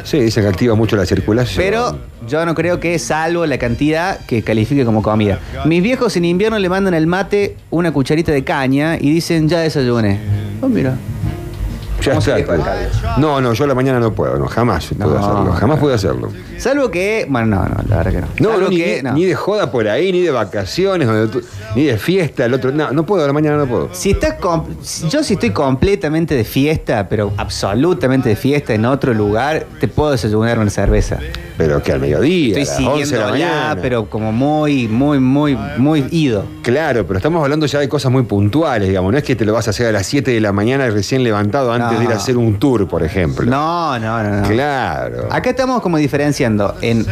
Sí, 0.04 0.20
dicen 0.20 0.42
que 0.44 0.48
activa 0.50 0.74
mucho 0.74 0.94
la 0.94 1.06
circulación. 1.06 1.62
Pero 1.64 1.98
yo 2.28 2.44
no 2.44 2.54
creo 2.54 2.80
que, 2.80 2.98
salvo 2.98 3.46
la 3.46 3.56
cantidad, 3.56 4.18
que 4.26 4.42
califique 4.42 4.84
como 4.84 5.02
comida. 5.02 5.38
Mis 5.64 5.82
viejos 5.82 6.16
en 6.16 6.26
invierno 6.26 6.58
le 6.58 6.68
mandan 6.68 6.92
al 6.94 7.06
mate 7.06 7.56
una 7.70 7.90
cucharita 7.90 8.30
de 8.30 8.44
caña 8.44 8.96
y 9.00 9.10
dicen, 9.10 9.48
ya 9.48 9.60
desayuné. 9.60 10.20
Oh, 10.60 10.68
mira. 10.68 10.96
Ya 12.00 12.10
¿Cómo 12.12 12.20
se 12.20 12.30
está. 12.30 12.36
dijo 12.40 12.52
el 12.54 12.60
alcalde? 12.60 12.88
No, 13.18 13.40
no, 13.40 13.52
yo 13.52 13.64
a 13.64 13.66
la 13.68 13.74
mañana 13.74 14.00
no 14.00 14.12
puedo, 14.12 14.36
no, 14.38 14.46
jamás 14.46 14.88
puedo 14.96 15.10
No. 15.18 15.18
hacerlo, 15.18 15.52
jamás 15.52 15.78
puedo 15.78 15.94
hacerlo. 15.94 16.32
Salvo 16.58 16.90
que. 16.90 17.26
Bueno, 17.28 17.46
no, 17.56 17.62
no, 17.68 17.76
la 17.88 17.96
verdad 17.98 18.12
que 18.12 18.20
no. 18.20 18.26
No, 18.40 18.54
Salvo 18.56 18.68
ni, 18.70 18.76
que. 18.78 19.02
no. 19.02 19.12
ni 19.14 19.24
de 19.24 19.34
joda 19.34 19.70
por 19.70 19.88
ahí, 19.88 20.12
ni 20.12 20.20
de 20.22 20.30
vacaciones, 20.30 21.08
ni 21.76 21.84
de 21.84 21.96
fiesta, 21.98 22.44
el 22.46 22.54
otro. 22.54 22.70
No, 22.72 22.90
no 22.92 23.04
puedo, 23.04 23.24
a 23.24 23.26
la 23.26 23.32
mañana 23.32 23.56
no 23.56 23.66
puedo. 23.66 23.88
Si 23.92 24.10
estás 24.12 24.36
yo 25.10 25.22
si 25.22 25.34
estoy 25.34 25.50
completamente 25.50 26.34
de 26.34 26.44
fiesta, 26.44 27.08
pero 27.08 27.32
absolutamente 27.36 28.28
de 28.30 28.36
fiesta 28.36 28.74
en 28.74 28.84
otro 28.86 29.12
lugar, 29.14 29.66
te 29.80 29.88
puedo 29.88 30.10
desayunar 30.12 30.58
una 30.58 30.70
cerveza. 30.70 31.18
Pero 31.56 31.82
que 31.82 31.92
al 31.92 32.00
mediodía, 32.00 32.58
Estoy 32.58 32.86
a 32.86 32.88
las 32.88 32.94
11 33.00 33.14
de 33.14 33.20
la 33.20 33.26
siguiendo 33.26 33.30
mañana. 33.54 33.78
pero 33.82 34.06
como 34.08 34.32
muy, 34.32 34.88
muy, 34.88 35.18
muy, 35.20 35.58
muy 35.76 36.06
ido. 36.10 36.44
Claro, 36.62 37.06
pero 37.06 37.18
estamos 37.18 37.42
hablando 37.42 37.66
ya 37.66 37.78
de 37.80 37.88
cosas 37.88 38.10
muy 38.10 38.22
puntuales, 38.22 38.88
digamos. 38.88 39.12
No 39.12 39.18
es 39.18 39.24
que 39.24 39.36
te 39.36 39.44
lo 39.44 39.52
vas 39.52 39.66
a 39.66 39.70
hacer 39.70 39.86
a 39.86 39.92
las 39.92 40.06
7 40.06 40.30
de 40.30 40.40
la 40.40 40.52
mañana 40.52 40.88
recién 40.88 41.22
levantado 41.22 41.70
antes 41.72 41.89
De 41.98 42.04
ir 42.04 42.12
a 42.12 42.16
hacer 42.16 42.36
un 42.36 42.58
tour, 42.58 42.88
por 42.88 43.02
ejemplo. 43.02 43.46
No, 43.46 43.98
no, 43.98 44.22
no, 44.22 44.40
no. 44.40 44.48
Claro. 44.48 45.28
Acá 45.30 45.50
estamos 45.50 45.80
como 45.82 45.96
diferenciando 45.96 46.74
en 46.80 47.06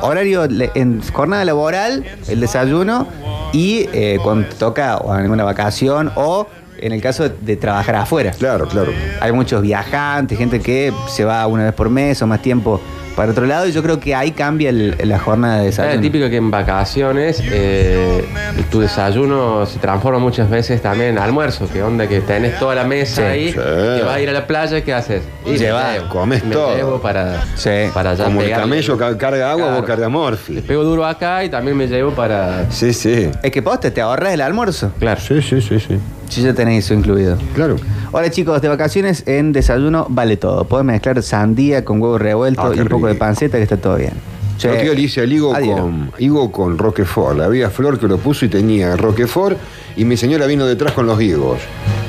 horario, 0.00 0.44
en 0.74 1.02
jornada 1.12 1.44
laboral, 1.44 2.04
el 2.28 2.40
desayuno, 2.40 3.06
y 3.52 3.88
eh, 3.92 4.18
cuando 4.22 4.48
toca 4.56 4.98
o 4.98 5.14
en 5.14 5.22
alguna 5.22 5.44
vacación 5.44 6.12
o 6.14 6.46
en 6.78 6.92
el 6.92 7.02
caso 7.02 7.28
de 7.28 7.56
trabajar 7.56 7.96
afuera. 7.96 8.32
Claro, 8.32 8.66
claro. 8.66 8.92
Hay 9.20 9.32
muchos 9.32 9.60
viajantes, 9.62 10.38
gente 10.38 10.60
que 10.60 10.92
se 11.08 11.24
va 11.24 11.46
una 11.46 11.64
vez 11.64 11.74
por 11.74 11.90
mes 11.90 12.20
o 12.22 12.26
más 12.26 12.40
tiempo 12.40 12.80
para 13.20 13.32
otro 13.32 13.44
lado, 13.44 13.68
y 13.68 13.72
yo 13.72 13.82
creo 13.82 14.00
que 14.00 14.14
ahí 14.14 14.30
cambia 14.30 14.70
el- 14.70 14.96
la 15.04 15.18
jornada 15.18 15.58
de 15.60 15.68
Es 15.68 15.76
desayuno. 15.76 16.00
típico 16.00 16.30
que 16.30 16.36
en 16.36 16.50
vacaciones 16.50 17.38
eh, 17.44 18.24
tu 18.70 18.80
desayuno 18.80 19.66
se 19.66 19.78
transforma 19.78 20.18
muchas 20.18 20.48
veces 20.48 20.80
también 20.80 21.10
en 21.10 21.18
almuerzo, 21.18 21.68
que 21.70 21.82
onda 21.82 22.06
que 22.06 22.22
tenés 22.22 22.58
toda 22.58 22.74
la 22.74 22.84
mesa 22.84 23.16
Sí. 23.16 23.22
ahí, 23.22 23.48
Sí. 23.52 23.56
que 23.58 24.02
vas 24.06 24.14
a 24.14 24.20
ir 24.22 24.30
a 24.30 24.32
la 24.32 24.46
playa, 24.46 24.82
¿qué 24.82 24.94
haces? 24.94 25.20
Y 25.44 25.58
Llevas, 25.58 25.86
me 25.88 25.92
llevo, 25.98 26.08
comes 26.08 26.44
me 26.46 26.54
todo. 26.54 26.74
llevo 26.74 26.98
para, 27.02 27.44
Sí. 27.56 27.68
para 27.92 28.14
ya 28.14 28.24
Como 28.24 28.40
el 28.40 28.46
pegarle- 28.46 28.62
camello 28.62 28.96
ca- 28.96 29.18
carga 29.18 29.50
agua, 29.50 29.64
Claro. 29.66 29.80
vos 29.82 29.86
carga 29.86 30.06
Le 30.06 30.12
morfi. 30.12 30.60
pego 30.62 30.82
duro 30.82 31.04
acá 31.04 31.44
y 31.44 31.50
también 31.50 31.76
me 31.76 31.88
llevo 31.88 32.12
para... 32.12 32.70
Sí, 32.70 32.94
sí. 32.94 33.30
Es 33.42 33.50
que 33.50 33.60
poste, 33.60 33.90
te 33.90 34.00
ahorras 34.00 34.32
el 34.32 34.40
almuerzo. 34.40 34.92
Claro. 34.98 35.20
Sí, 35.20 35.42
sí, 35.42 35.60
sí, 35.60 35.78
sí. 35.78 35.98
Si 36.30 36.40
ya 36.42 36.54
tenéis 36.54 36.86
eso 36.86 36.94
incluido. 36.94 37.36
Claro. 37.54 37.76
Hola 38.12 38.30
chicos, 38.30 38.62
de 38.62 38.68
vacaciones 38.68 39.24
en 39.26 39.52
desayuno 39.52 40.06
vale 40.08 40.36
todo. 40.38 40.64
Podés 40.64 40.86
mezclar 40.86 41.22
sandía 41.22 41.84
con 41.84 42.00
huevo 42.00 42.16
revuelto 42.18 42.62
Ah, 42.62 42.70
y 42.72 42.76
qué 42.76 42.82
un 42.82 42.88
poco 42.88 43.06
de 43.08 43.12
rico. 43.14 43.24
panceta 43.26 43.56
que 43.58 43.64
está 43.64 43.76
todo 43.76 43.96
bien. 43.96 44.12
Yo 44.58 44.70
Che, 44.72 44.94
le 44.94 45.00
hice 45.00 45.22
el 45.24 45.32
higo 45.32 45.54
adhiero. 45.54 45.82
con, 45.82 46.12
higo 46.18 46.52
con 46.52 46.78
Roquefort. 46.78 47.36
La 47.38 47.46
había 47.46 47.68
Flor 47.70 47.98
que 47.98 48.06
lo 48.06 48.18
puso 48.18 48.44
y 48.44 48.48
tenía 48.48 48.94
Roquefort 48.96 49.58
y 49.96 50.04
mi 50.04 50.16
señora 50.16 50.46
vino 50.46 50.66
detrás 50.66 50.92
con 50.92 51.06
los 51.06 51.20
higos. 51.20 51.58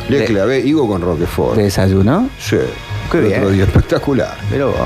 Le 0.09 0.19
De- 0.19 0.25
clavé 0.25 0.59
higo 0.59 0.87
con 0.87 1.01
Roquefort. 1.01 1.55
¿De 1.55 1.63
desayuno? 1.63 2.29
Sí. 2.39 2.57
Qué 3.11 3.17
el 3.19 3.23
bien. 3.25 3.39
otro 3.39 3.51
día, 3.51 3.63
espectacular. 3.63 4.37
Pero 4.49 4.67
vos. 4.67 4.77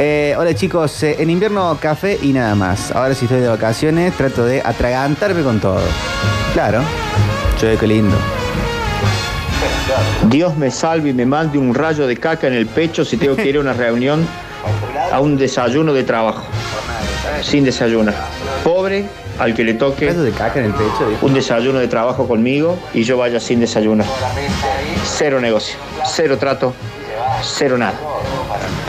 Eh, 0.00 0.34
hola 0.38 0.54
chicos, 0.54 1.02
eh, 1.02 1.16
en 1.18 1.28
invierno 1.30 1.76
café 1.80 2.18
y 2.22 2.32
nada 2.32 2.54
más. 2.54 2.90
Ahora 2.92 3.14
si 3.14 3.26
estoy 3.26 3.40
de 3.40 3.48
vacaciones 3.48 4.14
trato 4.16 4.44
de 4.44 4.60
atragantarme 4.64 5.42
con 5.42 5.60
todo. 5.60 5.80
Claro. 6.54 6.80
Che, 7.58 7.76
qué 7.76 7.86
lindo. 7.86 8.16
Dios 10.28 10.56
me 10.56 10.70
salve 10.70 11.10
y 11.10 11.12
me 11.12 11.26
mande 11.26 11.58
un 11.58 11.74
rayo 11.74 12.06
de 12.06 12.16
caca 12.16 12.46
en 12.46 12.54
el 12.54 12.66
pecho 12.66 13.04
si 13.04 13.16
tengo 13.16 13.36
que 13.36 13.46
ir 13.46 13.56
a 13.56 13.60
una 13.60 13.72
reunión, 13.72 14.26
a 15.12 15.20
un 15.20 15.36
desayuno 15.36 15.92
de 15.92 16.04
trabajo, 16.04 16.44
sin 17.42 17.64
desayunar. 17.64 18.14
Pobre 18.64 19.06
al 19.38 19.54
que 19.54 19.64
le 19.64 19.74
toque 19.74 20.06
Caso 20.08 20.22
de 20.22 20.32
caca 20.32 20.58
en 20.58 20.66
el 20.66 20.72
pecho. 20.72 21.18
un 21.22 21.32
desayuno 21.32 21.78
de 21.78 21.88
trabajo 21.88 22.26
conmigo 22.26 22.78
y 22.92 23.04
yo 23.04 23.16
vaya 23.16 23.40
sin 23.40 23.60
desayunar. 23.60 24.06
Cero 25.04 25.40
negocio, 25.40 25.76
cero 26.04 26.36
trato, 26.38 26.74
cero 27.42 27.78
nada. 27.78 27.94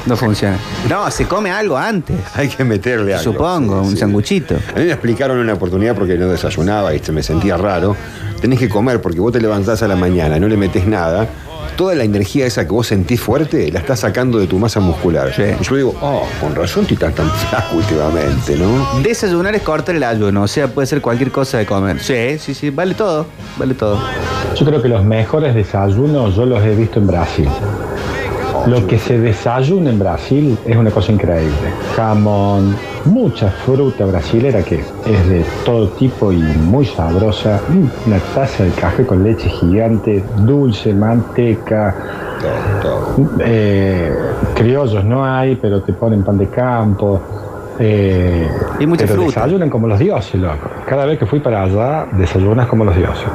No 0.10 0.18
funciona. 0.18 0.58
No, 0.90 1.10
se 1.12 1.28
come 1.28 1.52
algo 1.52 1.78
antes. 1.78 2.18
Hay 2.34 2.48
que 2.48 2.64
meterle 2.64 3.14
algo. 3.14 3.32
Supongo, 3.32 3.82
sí, 3.84 3.88
un 3.90 3.92
sí. 3.92 3.98
sanguchito. 3.98 4.56
A 4.56 4.80
mí 4.80 4.86
me 4.86 4.92
explicaron 4.92 5.38
una 5.38 5.54
oportunidad 5.54 5.94
porque 5.94 6.18
no 6.18 6.28
desayunaba 6.28 6.96
y 6.96 7.00
se 7.00 7.12
me 7.12 7.22
sentía 7.22 7.58
raro. 7.58 7.96
Tenés 8.42 8.58
que 8.58 8.68
comer 8.68 9.02
porque 9.02 9.20
vos 9.20 9.32
te 9.32 9.40
levantás 9.40 9.84
a 9.84 9.88
la 9.88 9.96
mañana, 9.96 10.40
no 10.40 10.48
le 10.48 10.58
metés 10.58 10.88
nada. 10.88 11.28
Toda 11.78 11.94
la 11.94 12.06
energía 12.06 12.48
esa 12.48 12.66
que 12.66 12.72
vos 12.72 12.88
sentís 12.88 13.22
fuerte 13.22 13.72
la 13.72 13.80
estás 13.80 14.00
sacando 14.00 14.40
de 14.40 14.48
tu 14.48 14.58
masa 14.58 14.80
muscular. 14.80 15.32
Sí. 15.34 15.44
Y 15.62 15.64
yo 15.64 15.76
digo, 15.76 15.96
oh, 16.02 16.24
con 16.42 16.56
razón 16.56 16.82
estoy 16.82 16.98
tan, 16.98 17.14
tan 17.14 17.30
flaco 17.30 17.76
últimamente, 17.76 18.58
¿no? 18.58 19.02
Desayunar 19.04 19.54
es 19.56 19.62
cortar 19.62 19.96
el 19.96 20.04
ayuno, 20.04 20.42
o 20.42 20.48
sea, 20.48 20.68
puede 20.68 20.88
ser 20.88 21.02
cualquier 21.02 21.32
cosa 21.32 21.60
de 21.60 21.68
comer. 21.68 22.00
Sí, 22.02 22.40
sí, 22.40 22.56
sí, 22.56 22.72
vale 22.72 22.96
todo, 22.96 23.28
vale 23.58 23.76
todo. 23.76 24.00
Yo 24.56 24.66
creo 24.66 24.82
que 24.82 24.90
los 24.90 25.06
mejores 25.06 25.54
desayunos 25.54 26.36
yo 26.36 26.48
los 26.48 26.64
he 26.64 26.74
visto 26.76 27.00
en 27.00 27.08
Brasil. 27.08 27.48
Lo 28.68 28.86
que 28.88 28.98
se 29.00 29.18
desayuna 29.20 29.90
en 29.90 30.00
Brasil 30.00 30.58
es 30.66 30.76
una 30.76 30.92
cosa 30.92 31.12
increíble. 31.12 31.54
Jamón, 31.96 32.76
mucha 33.06 33.50
fruta 33.50 34.06
brasilera 34.06 34.62
que 34.64 34.76
es 35.06 35.30
de 35.30 35.44
todo 35.66 35.88
tipo 35.90 36.32
y 36.32 36.38
muy 36.38 36.86
sabrosa. 36.86 37.62
Una 38.06 38.20
taza 38.36 38.64
de 38.64 38.72
café 38.72 39.06
con 39.06 39.24
leche 39.24 39.50
gigante, 39.50 40.24
dulce, 40.38 40.94
manteca. 40.94 41.96
Eh, 43.40 44.14
criollos 44.56 45.04
no 45.04 45.26
hay, 45.26 45.56
pero 45.56 45.82
te 45.82 45.94
ponen 45.94 46.24
pan 46.24 46.38
de 46.38 46.48
campo. 46.48 47.22
Eh, 47.80 48.48
Y 48.80 48.86
mucha 48.86 49.06
pero 49.06 49.22
fruta. 49.24 49.42
desayunan 49.42 49.70
como 49.70 49.88
los 49.88 49.98
dioses, 50.00 50.36
loco. 50.36 50.70
Cada 50.86 51.06
vez 51.06 51.18
que 51.18 51.26
fui 51.26 51.40
para 51.40 51.64
allá, 51.64 52.08
desayunas 52.12 52.68
como 52.68 52.84
los 52.86 52.96
dioses. 52.96 53.26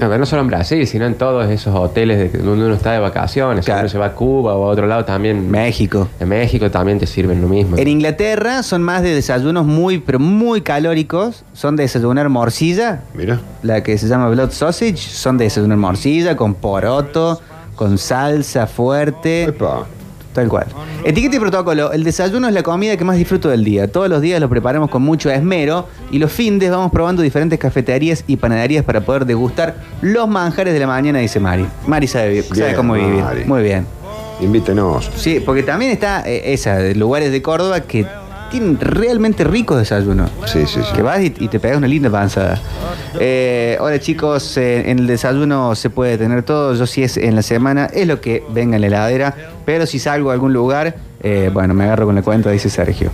No, 0.00 0.06
pero 0.06 0.18
no 0.18 0.24
solo 0.24 0.40
en 0.42 0.48
Brasil, 0.48 0.86
sino 0.86 1.04
en 1.04 1.14
todos 1.14 1.50
esos 1.50 1.74
hoteles 1.74 2.32
de, 2.32 2.38
donde 2.38 2.64
uno 2.64 2.74
está 2.74 2.92
de 2.92 3.00
vacaciones. 3.00 3.66
Claro. 3.66 3.80
Si 3.80 3.82
uno 3.82 3.88
se 3.90 3.98
va 3.98 4.06
a 4.06 4.14
Cuba 4.14 4.54
o 4.54 4.64
a 4.64 4.68
otro 4.70 4.86
lado 4.86 5.04
también. 5.04 5.50
México. 5.50 6.08
En 6.18 6.30
México 6.30 6.70
también 6.70 6.98
te 6.98 7.06
sirven 7.06 7.42
lo 7.42 7.48
mismo. 7.48 7.76
En 7.76 7.86
Inglaterra 7.86 8.62
son 8.62 8.82
más 8.82 9.02
de 9.02 9.14
desayunos 9.14 9.66
muy, 9.66 9.98
pero 9.98 10.18
muy 10.18 10.62
calóricos. 10.62 11.44
Son 11.52 11.76
de 11.76 11.82
desayunar 11.82 12.28
morcilla, 12.30 13.02
Mira. 13.14 13.40
la 13.62 13.82
que 13.82 13.98
se 13.98 14.08
llama 14.08 14.28
blood 14.30 14.50
sausage. 14.50 14.96
Son 14.96 15.36
de 15.36 15.44
desayunar 15.44 15.76
morcilla 15.76 16.34
con 16.34 16.54
poroto, 16.54 17.40
con 17.76 17.98
salsa 17.98 18.66
fuerte. 18.66 19.44
Epa. 19.44 19.86
Tal 20.32 20.48
cual. 20.48 20.66
Etiqueta 21.04 21.36
y 21.36 21.40
protocolo. 21.40 21.92
El 21.92 22.04
desayuno 22.04 22.46
es 22.46 22.54
la 22.54 22.62
comida 22.62 22.96
que 22.96 23.04
más 23.04 23.16
disfruto 23.16 23.48
del 23.48 23.64
día. 23.64 23.90
Todos 23.90 24.08
los 24.08 24.20
días 24.20 24.40
lo 24.40 24.48
preparamos 24.48 24.88
con 24.88 25.02
mucho 25.02 25.30
esmero 25.30 25.88
y 26.10 26.18
los 26.18 26.30
findes 26.30 26.70
vamos 26.70 26.92
probando 26.92 27.22
diferentes 27.22 27.58
cafeterías 27.58 28.22
y 28.26 28.36
panaderías 28.36 28.84
para 28.84 29.00
poder 29.00 29.26
degustar 29.26 29.74
los 30.02 30.28
manjares 30.28 30.72
de 30.72 30.80
la 30.80 30.86
mañana, 30.86 31.18
dice 31.18 31.40
Mari. 31.40 31.66
Mari 31.86 32.06
sabe, 32.06 32.44
cómo 32.76 32.94
vivir. 32.94 33.22
Mari. 33.22 33.44
Muy 33.44 33.62
bien. 33.62 33.86
Invítenos. 34.40 35.10
Sí, 35.16 35.42
porque 35.44 35.62
también 35.62 35.90
está 35.90 36.22
eh, 36.26 36.52
esa, 36.54 36.78
de 36.78 36.94
lugares 36.94 37.30
de 37.32 37.42
Córdoba 37.42 37.80
que 37.80 38.06
tienen 38.50 38.78
realmente 38.78 39.44
ricos 39.44 39.78
desayunos. 39.78 40.30
Sí, 40.46 40.66
sí, 40.66 40.80
sí. 40.82 40.92
Que 40.94 41.02
vas 41.02 41.20
y, 41.20 41.34
y 41.38 41.48
te 41.48 41.58
pegas 41.60 41.78
una 41.78 41.88
linda 41.88 42.10
panzada. 42.10 42.60
Eh, 43.18 43.76
hola 43.80 43.98
chicos, 43.98 44.56
eh, 44.56 44.90
en 44.90 44.98
el 44.98 45.06
desayuno 45.06 45.74
se 45.74 45.90
puede 45.90 46.18
tener 46.18 46.42
todo. 46.42 46.74
Yo 46.74 46.86
si 46.86 47.02
es 47.02 47.16
en 47.16 47.34
la 47.34 47.42
semana, 47.42 47.86
es 47.86 48.06
lo 48.06 48.20
que 48.20 48.42
venga 48.50 48.76
en 48.76 48.82
la 48.82 48.86
heladera. 48.88 49.34
Pero 49.64 49.86
si 49.86 49.98
salgo 49.98 50.30
a 50.30 50.34
algún 50.34 50.52
lugar, 50.52 50.96
eh, 51.22 51.50
bueno, 51.52 51.74
me 51.74 51.84
agarro 51.84 52.06
con 52.06 52.14
la 52.14 52.22
cuenta, 52.22 52.50
dice 52.50 52.68
Sergio. 52.68 53.10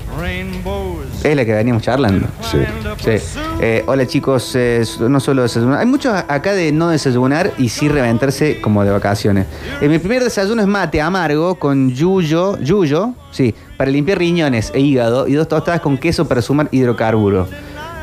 Es 1.26 1.34
la 1.34 1.44
que 1.44 1.52
veníamos 1.52 1.82
charlando. 1.82 2.28
Sí. 2.40 2.58
Sí. 2.98 3.40
Eh, 3.60 3.82
hola 3.88 4.06
chicos, 4.06 4.52
eh, 4.54 4.84
no 5.00 5.18
solo 5.18 5.42
desayunar. 5.42 5.80
Hay 5.80 5.86
muchos 5.86 6.14
acá 6.14 6.52
de 6.52 6.70
no 6.70 6.88
desayunar 6.88 7.52
y 7.58 7.68
sí 7.68 7.88
reventarse 7.88 8.60
como 8.60 8.84
de 8.84 8.92
vacaciones. 8.92 9.46
Eh, 9.80 9.88
mi 9.88 9.98
primer 9.98 10.22
desayuno 10.22 10.62
es 10.62 10.68
mate 10.68 11.00
amargo 11.00 11.56
con 11.56 11.90
yuyo, 11.90 12.56
yuyo, 12.60 13.12
sí, 13.32 13.52
para 13.76 13.90
limpiar 13.90 14.18
riñones 14.18 14.70
e 14.72 14.78
hígado 14.78 15.26
y 15.26 15.32
dos 15.32 15.48
tostadas 15.48 15.80
con 15.80 15.98
queso 15.98 16.28
para 16.28 16.42
sumar 16.42 16.68
hidrocarburo. 16.70 17.48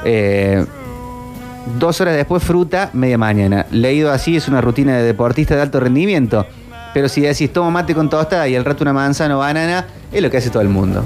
Eh, 0.04 0.66
dos 1.80 2.02
horas 2.02 2.18
después 2.18 2.44
fruta, 2.44 2.90
media 2.92 3.18
mañana. 3.18 3.66
Leído 3.72 4.12
así 4.12 4.36
es 4.36 4.50
una 4.50 4.60
rutina 4.60 4.98
de 4.98 5.04
deportista 5.04 5.56
de 5.56 5.62
alto 5.62 5.80
rendimiento. 5.80 6.46
Pero 6.94 7.08
si 7.08 7.22
decís 7.22 7.54
tomo 7.54 7.72
mate 7.72 7.96
con 7.96 8.10
tostada 8.10 8.50
y 8.50 8.56
al 8.58 8.66
rato 8.66 8.84
una 8.84 8.92
manzana 8.92 9.38
o 9.38 9.40
banana, 9.40 9.86
es 10.12 10.22
lo 10.22 10.30
que 10.30 10.36
hace 10.36 10.50
todo 10.50 10.62
el 10.62 10.68
mundo. 10.68 11.06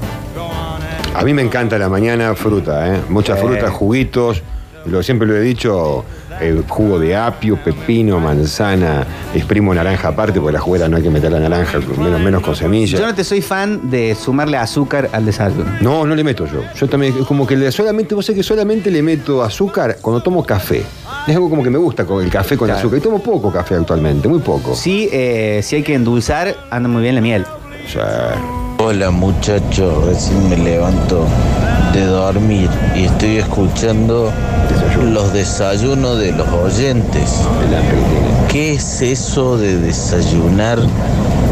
A 1.18 1.24
mí 1.24 1.34
me 1.34 1.42
encanta 1.42 1.78
la 1.78 1.88
mañana 1.88 2.34
fruta, 2.34 2.94
¿eh? 2.94 3.00
Muchas 3.08 3.38
frutas, 3.40 3.70
juguitos. 3.70 4.42
Lo, 4.86 5.02
siempre 5.02 5.26
lo 5.26 5.36
he 5.36 5.40
dicho, 5.40 6.04
el 6.40 6.62
jugo 6.66 6.98
de 6.98 7.14
apio, 7.16 7.56
pepino, 7.62 8.20
manzana, 8.20 9.04
exprimo 9.34 9.74
naranja 9.74 10.08
aparte, 10.08 10.40
porque 10.40 10.52
la 10.54 10.60
juguera 10.60 10.88
no 10.88 10.96
hay 10.96 11.02
que 11.02 11.10
meter 11.10 11.30
la 11.32 11.40
naranja, 11.40 11.78
menos, 11.98 12.20
menos 12.20 12.42
con 12.42 12.54
semillas. 12.56 12.98
Yo 12.98 13.04
no 13.06 13.14
te 13.14 13.24
soy 13.24 13.42
fan 13.42 13.90
de 13.90 14.14
sumarle 14.14 14.56
azúcar 14.56 15.10
al 15.12 15.26
desayuno. 15.26 15.64
No, 15.80 16.06
no 16.06 16.14
le 16.14 16.22
meto 16.24 16.46
yo. 16.46 16.62
Yo 16.74 16.86
también, 16.88 17.12
como 17.24 17.46
que 17.46 17.56
le- 17.56 17.72
solamente, 17.72 18.14
vos 18.14 18.24
sabés 18.24 18.38
que 18.38 18.42
solamente 18.44 18.90
le 18.90 19.02
meto 19.02 19.42
azúcar 19.42 19.98
cuando 20.00 20.22
tomo 20.22 20.42
café. 20.46 20.84
Es 21.26 21.34
algo 21.34 21.50
como 21.50 21.62
que 21.64 21.70
me 21.70 21.78
gusta 21.78 22.04
con 22.06 22.24
el 22.24 22.30
café 22.30 22.56
con 22.56 22.68
Claro. 22.68 22.78
azúcar. 22.78 22.98
Y 23.00 23.02
tomo 23.02 23.18
poco 23.18 23.52
café 23.52 23.74
actualmente, 23.74 24.28
muy 24.28 24.38
poco. 24.38 24.74
Sí, 24.74 25.08
eh, 25.12 25.60
si 25.62 25.76
hay 25.76 25.82
que 25.82 25.94
endulzar, 25.94 26.54
anda 26.70 26.88
muy 26.88 27.02
bien 27.02 27.16
la 27.16 27.20
miel. 27.20 27.44
O 27.84 27.90
sea, 27.90 28.34
Hola 28.80 29.10
muchachos, 29.10 30.04
recién 30.06 30.48
me 30.48 30.56
levanto 30.56 31.26
de 31.92 32.06
dormir 32.06 32.70
y 32.94 33.06
estoy 33.06 33.38
escuchando 33.38 34.32
Desayuno. 34.70 35.10
los 35.10 35.32
desayunos 35.32 36.18
de 36.20 36.30
los 36.30 36.48
oyentes. 36.48 37.40
¿Qué 38.48 38.74
es 38.74 39.02
eso 39.02 39.58
de 39.58 39.80
desayunar 39.80 40.78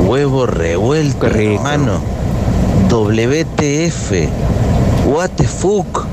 huevo 0.06 0.46
revuelto, 0.46 1.26
hermano? 1.26 2.00
WTF. 2.88 4.12
What 5.06 5.30
the 5.36 5.48
fuck? 5.48 6.05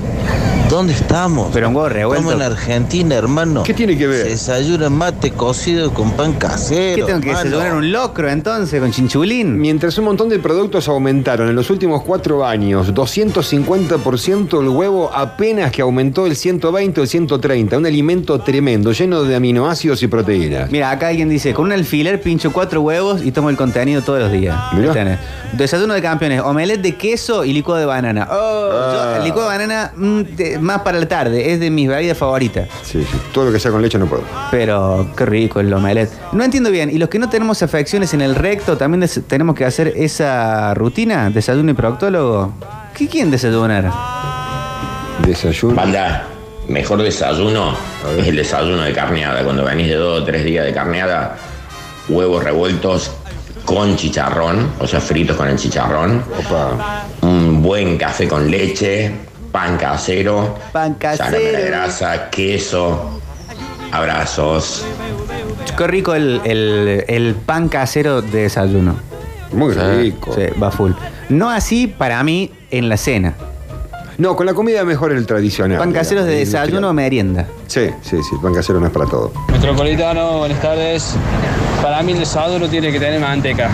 ¿Dónde 0.74 0.94
estamos? 0.94 1.52
Pero 1.54 1.70
un 1.70 1.76
huevo 1.76 1.88
revuelto. 1.88 2.32
Estamos 2.32 2.48
en 2.48 2.52
Argentina, 2.52 3.14
hermano. 3.16 3.62
¿Qué 3.62 3.76
tiene 3.76 3.96
que 3.96 4.08
ver? 4.08 4.24
Se 4.24 4.30
desayuna 4.30 4.90
mate 4.90 5.30
cocido 5.30 5.94
con 5.94 6.10
pan 6.14 6.34
casero. 6.34 6.96
¿Qué 6.96 7.04
tengo 7.04 7.22
que 7.22 7.30
hermano. 7.30 7.44
desayunar 7.48 7.76
un 7.76 7.92
locro 7.92 8.28
entonces 8.28 8.82
con 8.82 8.90
chinchulín? 8.92 9.60
Mientras 9.62 9.96
un 10.00 10.06
montón 10.06 10.30
de 10.30 10.40
productos 10.40 10.88
aumentaron 10.88 11.48
en 11.48 11.56
los 11.56 11.70
últimos 11.70 12.02
cuatro 12.02 12.44
años, 12.44 12.92
250% 12.92 14.62
el 14.62 14.70
huevo 14.70 15.12
apenas 15.14 15.72
que 15.72 15.84
aumentó 15.84 16.26
el 16.26 16.36
120 16.36 17.02
o 17.02 17.04
el 17.04 17.08
130. 17.10 17.78
Un 17.78 17.86
alimento 17.86 18.40
tremendo, 18.40 18.94
lleno 18.94 19.22
de 19.26 19.36
aminoácidos 19.36 20.02
y 20.02 20.08
proteínas. 20.08 20.72
Mira, 20.72 20.90
acá 20.90 21.10
alguien 21.10 21.30
dice, 21.30 21.54
con 21.54 21.66
un 21.66 21.74
alfiler 21.74 22.20
pincho 22.20 22.52
cuatro 22.52 22.82
huevos 22.82 23.24
y 23.24 23.32
tomo 23.32 23.52
el 23.52 23.58
contenido 23.58 24.02
todos 24.02 24.22
los 24.22 24.32
días. 24.32 24.58
Mirá. 24.74 25.20
Desayuno 25.54 25.94
de 25.94 26.02
campeones, 26.02 26.42
omelette 26.42 26.82
de 26.82 26.96
queso 26.96 27.46
y 27.46 27.54
licuado 27.54 27.80
de 27.80 27.86
banana. 27.86 28.28
Oh, 28.32 28.70
Ah. 28.74 29.12
yo, 29.14 29.18
el 29.18 29.24
licuado 29.26 29.52
de 29.52 29.58
banana 29.58 29.92
mm, 29.96 30.22
de- 30.36 30.58
más 30.64 30.82
para 30.82 31.00
la 31.00 31.08
tarde, 31.08 31.54
es 31.54 31.60
de 31.60 31.70
mis 31.70 31.88
bebidas 31.88 32.18
favoritas. 32.18 32.68
Sí, 32.84 33.04
sí. 33.04 33.18
Todo 33.34 33.46
lo 33.46 33.52
que 33.52 33.60
sea 33.60 33.72
con 33.72 33.82
leche 33.82 33.98
no 34.00 34.08
puedo. 34.08 34.24
Pero 34.52 35.08
qué 35.16 35.26
rico 35.26 35.60
el 35.60 35.72
omelette. 35.74 36.12
No 36.32 36.44
entiendo 36.44 36.72
bien, 36.72 36.90
¿y 36.90 36.98
los 36.98 37.10
que 37.10 37.20
no 37.20 37.30
tenemos 37.30 37.62
afecciones 37.62 38.14
en 38.14 38.22
el 38.22 38.36
recto 38.36 38.78
también 38.78 39.08
tenemos 39.28 39.56
que 39.56 39.66
hacer 39.66 39.94
esa 39.96 40.74
rutina? 40.74 41.30
¿Desayuno 41.30 41.72
y 41.72 41.74
proctólogo? 41.74 42.54
¿Qué 42.96 43.08
quieren 43.08 43.32
desayunar? 43.32 43.92
Desayuno. 45.26 45.76
Banda, 45.76 46.28
mejor 46.68 47.02
desayuno 47.02 47.76
es 48.18 48.28
el 48.28 48.36
desayuno 48.36 48.82
de 48.82 48.94
carneada. 48.94 49.44
Cuando 49.44 49.64
venís 49.64 49.88
de 49.88 49.96
dos 49.96 50.22
o 50.22 50.24
tres 50.24 50.44
días 50.44 50.66
de 50.66 50.74
carneada, 50.74 51.36
huevos 52.10 52.44
revueltos 52.44 53.12
con 53.66 53.96
chicharrón, 53.96 54.72
o 54.80 54.88
sea, 54.88 55.00
fritos 55.00 55.38
con 55.38 55.48
el 55.48 55.58
chicharrón, 55.58 56.24
Opa. 56.38 57.06
un 57.22 57.62
buen 57.62 57.98
café 57.98 58.28
con 58.28 58.50
leche, 58.52 59.12
pan 59.54 59.78
casero, 59.78 60.56
Pan 60.74 60.96
casero. 60.96 61.26
salame 61.30 61.52
de 61.52 61.66
grasa, 61.68 62.30
queso, 62.30 63.22
abrazos. 63.92 64.84
Qué 65.78 65.88
rico 65.88 66.16
el, 66.16 66.42
el- 66.44 67.06
el 67.08 67.36
pan 67.36 67.70
casero 67.70 68.22
de 68.22 68.42
desayuno. 68.44 68.96
Muy 69.54 69.74
Sí, 69.76 69.80
rico. 69.80 70.34
Sí, 70.34 70.42
va 70.62 70.72
full. 70.72 70.92
No 71.30 71.50
así 71.52 71.86
para 71.88 72.22
mí 72.24 72.52
en 72.72 72.90
la 72.90 72.98
cena. 72.98 73.36
No, 74.18 74.36
con 74.36 74.46
la 74.48 74.54
comida 74.56 74.84
mejor 74.84 75.12
el 75.12 75.26
tradicional. 75.28 75.78
Pan 75.78 75.92
casero 75.92 76.22
digamos, 76.24 76.34
de 76.34 76.40
desayuno 76.40 76.90
o 76.90 76.94
merienda. 76.94 77.46
Sí, 77.68 77.90
sí, 78.02 78.18
sí. 78.24 78.36
El 78.36 78.42
pan 78.42 78.54
casero 78.56 78.80
no 78.80 78.88
es 78.88 78.92
para 78.92 79.06
todo. 79.06 79.32
Metropolitano, 79.52 80.40
buenas 80.40 80.60
tardes. 80.62 81.16
Para 81.82 82.02
mí 82.02 82.14
el 82.14 82.20
desayuno 82.20 82.68
tiene 82.68 82.92
que 82.92 83.00
tener 83.00 83.20
manteca. 83.20 83.70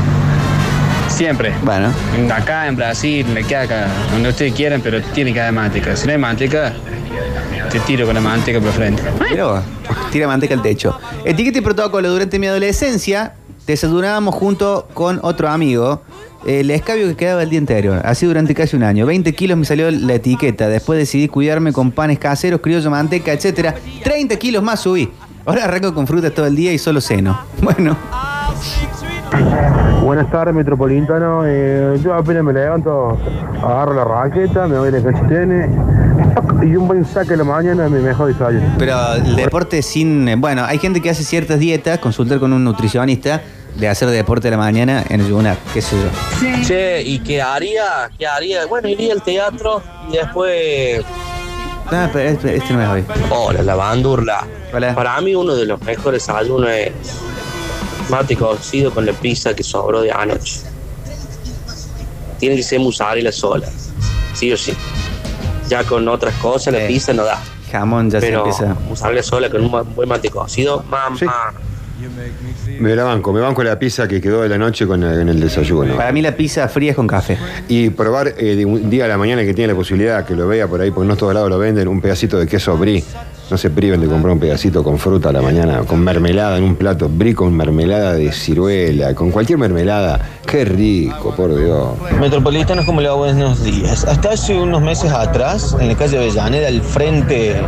Siempre. 1.19 1.51
Bueno, 1.63 1.91
Acá 2.33 2.65
en 2.65 2.77
Brasil, 2.77 3.25
queda 3.45 3.63
acá, 3.63 3.87
donde 4.13 4.29
ustedes 4.29 4.53
quieran, 4.53 4.79
pero 4.81 5.01
tiene 5.01 5.33
que 5.33 5.41
haber 5.41 5.51
manteca. 5.51 5.93
Si 5.93 6.07
no 6.07 6.13
hay 6.13 6.17
manteca, 6.17 6.71
te 7.69 7.77
tiro 7.81 8.05
con 8.05 8.15
la 8.15 8.21
manteca 8.21 8.61
por 8.61 8.71
frente. 8.71 9.03
Pero 9.29 9.61
tira 10.13 10.27
manteca 10.27 10.53
al 10.53 10.61
techo. 10.61 10.97
Etiqueta 11.25 11.57
y 11.57 11.61
protocolo. 11.61 12.09
Durante 12.09 12.39
mi 12.39 12.47
adolescencia 12.47 13.33
desayunábamos 13.67 14.33
junto 14.33 14.87
con 14.93 15.19
otro 15.21 15.49
amigo 15.49 16.01
el 16.47 16.71
escabio 16.71 17.05
que 17.09 17.17
quedaba 17.17 17.43
el 17.43 17.49
día 17.49 17.59
anterior. 17.59 18.01
Así 18.05 18.25
durante 18.25 18.55
casi 18.55 18.77
un 18.77 18.83
año. 18.83 19.05
20 19.05 19.35
kilos 19.35 19.57
me 19.57 19.65
salió 19.65 19.91
la 19.91 20.13
etiqueta. 20.13 20.69
Después 20.69 20.97
decidí 20.97 21.27
cuidarme 21.27 21.73
con 21.73 21.91
panes 21.91 22.17
caseros, 22.17 22.61
criollo, 22.61 22.89
manteca, 22.89 23.33
etcétera. 23.33 23.75
30 24.05 24.37
kilos 24.37 24.63
más 24.63 24.79
subí. 24.79 25.11
Ahora 25.45 25.65
arranco 25.65 25.93
con 25.93 26.07
frutas 26.07 26.33
todo 26.33 26.45
el 26.45 26.55
día 26.55 26.71
y 26.71 26.77
solo 26.77 27.01
ceno. 27.01 27.41
Bueno. 27.61 27.97
Buenas 30.09 30.31
tardes, 30.31 30.55
Metropolitano. 30.55 31.43
Eh, 31.45 31.99
yo 32.03 32.15
apenas 32.15 32.43
me 32.43 32.51
levanto, 32.51 33.15
agarro 33.61 33.93
la 33.93 34.03
raqueta, 34.03 34.65
me 34.65 34.79
voy 34.79 34.87
a 34.87 34.91
la 34.93 35.03
cachitene 35.03 35.69
y 36.63 36.75
un 36.75 36.87
buen 36.87 37.05
saque 37.05 37.35
a 37.35 37.37
la 37.37 37.43
mañana 37.43 37.85
es 37.85 37.91
mi 37.91 37.99
mejor 37.99 38.33
desayuno. 38.33 38.73
Pero 38.79 39.13
el 39.13 39.35
deporte 39.35 39.83
sin. 39.83 40.27
eh, 40.27 40.35
Bueno, 40.35 40.65
hay 40.65 40.79
gente 40.79 40.99
que 40.99 41.11
hace 41.11 41.23
ciertas 41.23 41.59
dietas, 41.59 41.99
consultar 41.99 42.39
con 42.39 42.51
un 42.53 42.63
nutricionista, 42.63 43.41
de 43.75 43.87
hacer 43.87 44.09
deporte 44.09 44.47
a 44.47 44.51
la 44.51 44.57
mañana 44.57 45.03
en 45.09 45.21
ayunar, 45.21 45.57
qué 45.75 45.81
sé 45.83 45.95
yo. 45.95 46.63
Che, 46.65 47.03
¿y 47.03 47.19
qué 47.19 47.39
haría? 47.39 48.09
¿Qué 48.17 48.25
haría? 48.25 48.65
Bueno, 48.65 48.87
iría 48.87 49.13
al 49.13 49.21
teatro 49.21 49.83
y 50.09 50.13
después. 50.13 51.03
No, 51.91 52.09
pero 52.11 52.29
este, 52.29 52.55
este 52.55 52.73
no 52.73 52.81
es 52.81 52.89
hoy. 52.89 53.03
Hola, 53.29 53.61
la 53.61 53.75
bandurla. 53.75 54.43
Hola. 54.73 54.95
Para 54.95 55.21
mí, 55.21 55.35
uno 55.35 55.53
de 55.53 55.67
los 55.67 55.79
mejores 55.83 56.25
desayunos 56.25 56.67
es 56.67 56.91
mate 58.09 58.35
cocido 58.35 58.91
con 58.91 59.05
la 59.05 59.13
pizza 59.13 59.53
que 59.55 59.63
sobró 59.63 60.01
de 60.01 60.11
anoche. 60.11 60.61
Tiene 62.39 62.55
que 62.55 62.63
ser 62.63 62.79
mozzarella 62.79 63.31
sola, 63.31 63.67
sí 64.33 64.51
o 64.51 64.57
sí. 64.57 64.73
Ya 65.67 65.83
con 65.83 66.07
otras 66.07 66.33
cosas, 66.35 66.73
la 66.73 66.83
Eh, 66.83 66.87
pizza 66.87 67.13
no 67.13 67.23
da. 67.23 67.39
Jamón 67.71 68.09
ya 68.09 68.19
Pero 68.19 68.51
se 68.51 68.63
empieza. 68.65 68.79
mozzarella 68.89 69.21
sola 69.23 69.49
con 69.49 69.61
un 69.63 69.93
buen 69.95 70.09
mate 70.09 70.29
cocido, 70.29 70.83
mamá. 70.89 71.17
Me 72.79 72.95
la 72.95 73.03
banco, 73.03 73.33
me 73.33 73.41
banco 73.41 73.61
la 73.61 73.77
pizza 73.77 74.07
que 74.07 74.21
quedó 74.21 74.41
de 74.41 74.47
la 74.49 74.57
noche 74.57 74.87
con 74.87 75.03
el, 75.03 75.19
en 75.19 75.27
el 75.29 75.39
desayuno. 75.41 75.97
Para 75.97 76.13
mí 76.13 76.21
la 76.21 76.33
pizza 76.33 76.67
fría 76.69 76.91
es 76.91 76.95
con 76.95 77.07
café. 77.07 77.37
Y 77.67 77.89
probar 77.89 78.33
eh, 78.37 78.55
de 78.55 78.65
un 78.65 78.89
día 78.89 79.03
a 79.03 79.07
la 79.09 79.17
mañana 79.17 79.43
que 79.43 79.53
tiene 79.53 79.73
la 79.73 79.77
posibilidad, 79.77 80.25
que 80.25 80.33
lo 80.33 80.47
vea 80.47 80.65
por 80.67 80.79
ahí, 80.79 80.91
porque 80.91 81.07
no 81.09 81.17
todos 81.17 81.33
lados 81.33 81.49
lo 81.49 81.59
venden, 81.59 81.89
un 81.89 81.99
pedacito 81.99 82.39
de 82.39 82.47
queso 82.47 82.77
brie. 82.77 83.03
No 83.49 83.57
se 83.57 83.71
priven 83.71 83.99
de 83.99 84.07
comprar 84.07 84.33
un 84.33 84.39
pedacito 84.39 84.83
con 84.83 84.99
fruta 84.99 85.29
a 85.29 85.31
la 85.31 85.41
mañana, 85.41 85.79
con 85.79 86.01
mermelada 86.01 86.57
en 86.59 86.63
un 86.63 86.75
plato, 86.75 87.09
brie 87.09 87.33
con 87.33 87.51
mermelada 87.51 88.13
de 88.13 88.31
ciruela, 88.31 89.15
con 89.15 89.31
cualquier 89.31 89.57
mermelada. 89.57 90.19
Qué 90.45 90.65
rico, 90.65 91.33
por 91.35 91.55
Dios. 91.55 91.89
Metropolitanos, 92.19 92.85
como 92.85 93.01
le 93.01 93.07
va? 93.07 93.15
Buenos 93.15 93.63
días. 93.63 94.03
Hasta 94.05 94.33
hace 94.33 94.55
unos 94.55 94.83
meses 94.83 95.11
atrás, 95.11 95.75
en 95.79 95.87
la 95.87 95.95
calle 95.95 96.17
Avellaneda, 96.17 96.67
al 96.67 96.81
frente 96.81 97.59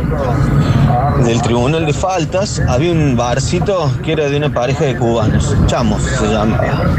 del 1.24 1.42
Tribunal 1.42 1.84
de 1.84 1.92
Faltas, 1.92 2.60
había 2.68 2.92
un 2.92 3.16
barcito 3.16 3.90
que 4.04 4.12
era 4.12 4.28
de 4.28 4.36
una 4.36 4.54
pareja 4.54 4.84
de 4.84 4.96
cubanos. 4.96 5.56
Chamos 5.66 6.02
se 6.02 6.26
llamaba. 6.26 6.94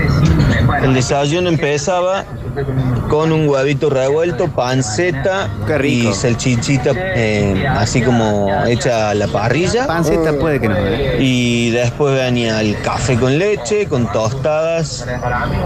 El 0.81 0.93
desayuno 0.93 1.47
empezaba 1.47 2.25
con 3.09 3.31
un 3.31 3.47
huevito 3.47 3.89
revuelto, 3.89 4.47
panceta 4.47 5.49
y 5.83 6.13
salchichita, 6.13 6.91
eh, 6.95 7.65
así 7.67 8.01
como 8.01 8.47
hecha 8.65 9.09
a 9.09 9.13
la 9.13 9.27
parrilla. 9.27 9.87
Panceta 9.87 10.33
puede 10.33 10.59
que 10.59 10.69
no. 10.69 10.75
¿eh? 10.77 11.17
Y 11.19 11.71
después 11.71 12.15
venía 12.15 12.61
el 12.61 12.79
café 12.81 13.17
con 13.17 13.37
leche, 13.37 13.87
con 13.87 14.11
tostadas 14.11 15.05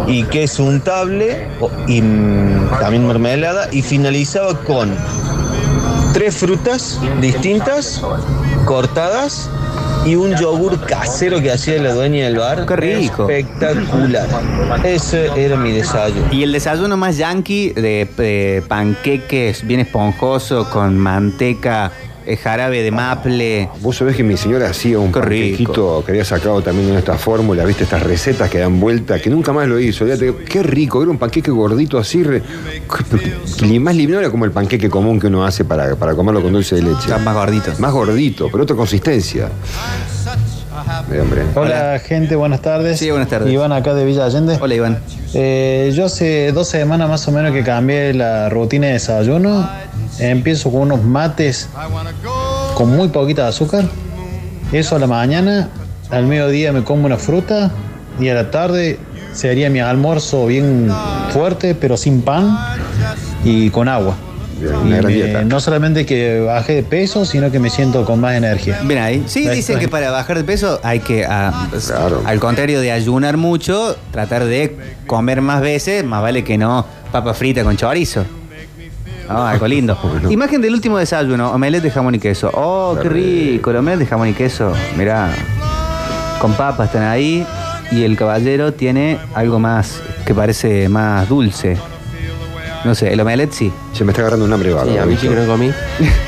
y 0.07 0.23
queso 0.23 0.63
untable 0.63 1.47
y 1.87 2.01
mm, 2.01 2.69
también 2.79 3.07
mermelada. 3.07 3.67
Y 3.71 3.81
finalizaba 3.81 4.57
con 4.63 4.95
tres 6.13 6.35
frutas 6.37 6.99
distintas, 7.21 8.01
cortadas 8.65 9.49
y 10.07 10.15
un 10.15 10.35
yogur 10.37 10.85
casero 10.85 11.41
que 11.41 11.51
hacía 11.51 11.81
la 11.81 11.93
dueña 11.93 12.25
del 12.25 12.37
bar. 12.37 12.65
Qué 12.65 12.75
rico. 12.77 13.29
Espectacular. 13.29 14.27
Ese 14.83 15.29
era 15.35 15.57
mi 15.57 15.73
desayuno. 15.73 16.31
Y 16.31 16.43
el 16.43 16.53
desayuno 16.53 16.95
más 16.95 17.17
yankee 17.17 17.73
de, 17.73 18.07
de 18.15 18.63
panqueques 18.69 19.67
bien 19.67 19.81
esponjoso 19.81 20.69
con 20.69 20.97
manteca, 20.97 21.91
eh, 22.27 22.37
jarabe 22.37 22.83
de 22.83 22.91
maple. 22.91 23.69
Vos 23.81 23.95
sabés 23.97 24.15
que 24.15 24.23
mi 24.23 24.35
señora 24.37 24.69
hacía 24.69 24.99
un 24.99 25.11
Qué 25.11 25.21
rico. 25.21 25.47
panquequito 25.73 26.03
que 26.05 26.11
había 26.11 26.25
sacado 26.25 26.61
también 26.61 26.89
en 26.89 26.95
esta 26.97 27.17
fórmula, 27.17 27.63
viste, 27.65 27.83
estas 27.83 28.03
recetas 28.03 28.49
que 28.49 28.59
dan 28.59 28.79
vuelta, 28.79 29.19
que 29.21 29.29
nunca 29.29 29.53
más 29.53 29.67
lo 29.67 29.79
hizo. 29.79 30.03
Olvídate, 30.03 30.33
Qué 30.45 30.61
rico, 30.61 31.01
era 31.01 31.09
un 31.09 31.17
panqueque 31.17 31.51
gordito 31.51 31.97
así, 31.97 32.23
re- 32.23 32.43
que 33.59 33.79
más 33.79 33.95
libre, 33.95 34.15
no 34.15 34.19
era 34.19 34.29
como 34.29 34.45
el 34.45 34.51
panqueque 34.51 34.89
común 34.89 35.19
que 35.19 35.27
uno 35.27 35.45
hace 35.45 35.63
para, 35.65 35.95
para 35.95 36.13
comerlo 36.15 36.41
con 36.41 36.51
dulce 36.53 36.75
de 36.75 36.81
leche. 36.83 37.09
más 37.23 37.33
gordito. 37.33 37.71
Más 37.79 37.93
gordito, 37.93 38.49
pero 38.51 38.63
otra 38.63 38.75
consistencia. 38.75 39.49
De. 40.87 41.45
Hola, 41.53 41.99
gente, 41.99 42.37
buenas 42.37 42.61
tardes. 42.61 42.97
Sí, 42.97 43.11
buenas 43.11 43.27
tardes. 43.27 43.51
Iván 43.51 43.73
acá 43.73 43.93
de 43.93 44.05
Villa 44.05 44.23
Allende. 44.23 44.57
Hola 44.61 44.73
Iván. 44.73 44.99
Eh, 45.33 45.91
yo 45.93 46.05
hace 46.05 46.53
dos 46.53 46.69
semanas 46.69 47.09
más 47.09 47.27
o 47.27 47.33
menos 47.33 47.51
que 47.51 47.61
cambié 47.61 48.13
la 48.13 48.47
rutina 48.47 48.87
de 48.87 48.93
desayuno. 48.93 49.69
Empiezo 50.17 50.71
con 50.71 50.83
unos 50.83 51.03
mates 51.03 51.67
con 52.75 52.95
muy 52.95 53.09
poquita 53.09 53.49
azúcar. 53.49 53.83
Eso 54.71 54.95
a 54.95 54.99
la 54.99 55.07
mañana. 55.07 55.67
Al 56.09 56.25
mediodía 56.25 56.71
me 56.71 56.85
como 56.85 57.05
una 57.05 57.17
fruta. 57.17 57.69
Y 58.17 58.29
a 58.29 58.33
la 58.33 58.49
tarde 58.49 58.97
sería 59.33 59.69
mi 59.69 59.81
almuerzo 59.81 60.45
bien 60.45 60.89
fuerte, 61.31 61.75
pero 61.75 61.97
sin 61.97 62.21
pan 62.21 62.57
y 63.43 63.69
con 63.71 63.89
agua. 63.89 64.15
Y 64.59 64.65
una 64.65 64.97
gran 64.97 65.05
me- 65.07 65.13
dieta. 65.13 65.43
no 65.43 65.59
solamente 65.59 66.05
que 66.05 66.39
baje 66.41 66.75
de 66.75 66.83
peso, 66.83 67.25
sino 67.25 67.51
que 67.51 67.59
me 67.59 67.69
siento 67.69 68.05
con 68.05 68.19
más 68.19 68.35
energía. 68.35 68.79
Ven 68.83 68.97
ahí. 68.97 69.23
Sí, 69.27 69.47
dicen 69.49 69.79
que 69.79 69.87
para 69.87 70.11
bajar 70.11 70.37
de 70.37 70.43
peso 70.43 70.79
hay 70.83 70.99
que, 70.99 71.25
ah, 71.25 71.67
al 72.25 72.39
contrario 72.39 72.79
de 72.81 72.91
ayunar 72.91 73.37
mucho, 73.37 73.95
tratar 74.11 74.45
de 74.45 74.75
comer 75.05 75.41
más 75.41 75.61
veces, 75.61 76.03
más 76.03 76.21
vale 76.21 76.43
que 76.43 76.57
no 76.57 76.85
papa 77.11 77.33
frita 77.33 77.63
con 77.63 77.77
chorizo. 77.77 78.25
Oh, 79.29 79.33
algo 79.43 79.67
lindo. 79.67 79.97
Imagen 80.29 80.61
del 80.61 80.73
último 80.73 80.97
desayuno, 80.97 81.51
omelette 81.51 81.83
de 81.83 81.91
jamón 81.91 82.15
y 82.15 82.19
queso. 82.19 82.49
Oh, 82.53 82.97
qué 83.01 83.09
rico, 83.09 83.71
el 83.71 83.77
omelette 83.77 83.99
de 83.99 84.05
jamón 84.07 84.29
y 84.29 84.33
queso. 84.33 84.73
Mirá, 84.97 85.29
con 86.39 86.53
papas 86.53 86.87
están 86.87 87.03
ahí 87.03 87.45
y 87.91 88.03
el 88.03 88.15
caballero 88.17 88.73
tiene 88.73 89.17
algo 89.33 89.59
más 89.59 90.01
que 90.25 90.33
parece 90.33 90.89
más 90.89 91.27
dulce. 91.29 91.77
No 92.87 92.95
sé, 92.95 93.11
el 93.11 93.19
omelette 93.19 93.51
sí. 93.51 93.69
Se 93.91 94.05
me 94.05 94.13
está 94.13 94.21
agarrando 94.21 94.45
un 94.45 94.53
hambre. 94.53 94.71
Sí, 94.71 94.97
a 94.97 95.05
mí 95.05 95.17
sí 95.17 95.27
que 95.27 95.35
no 95.35 95.45
comí. 95.45 95.69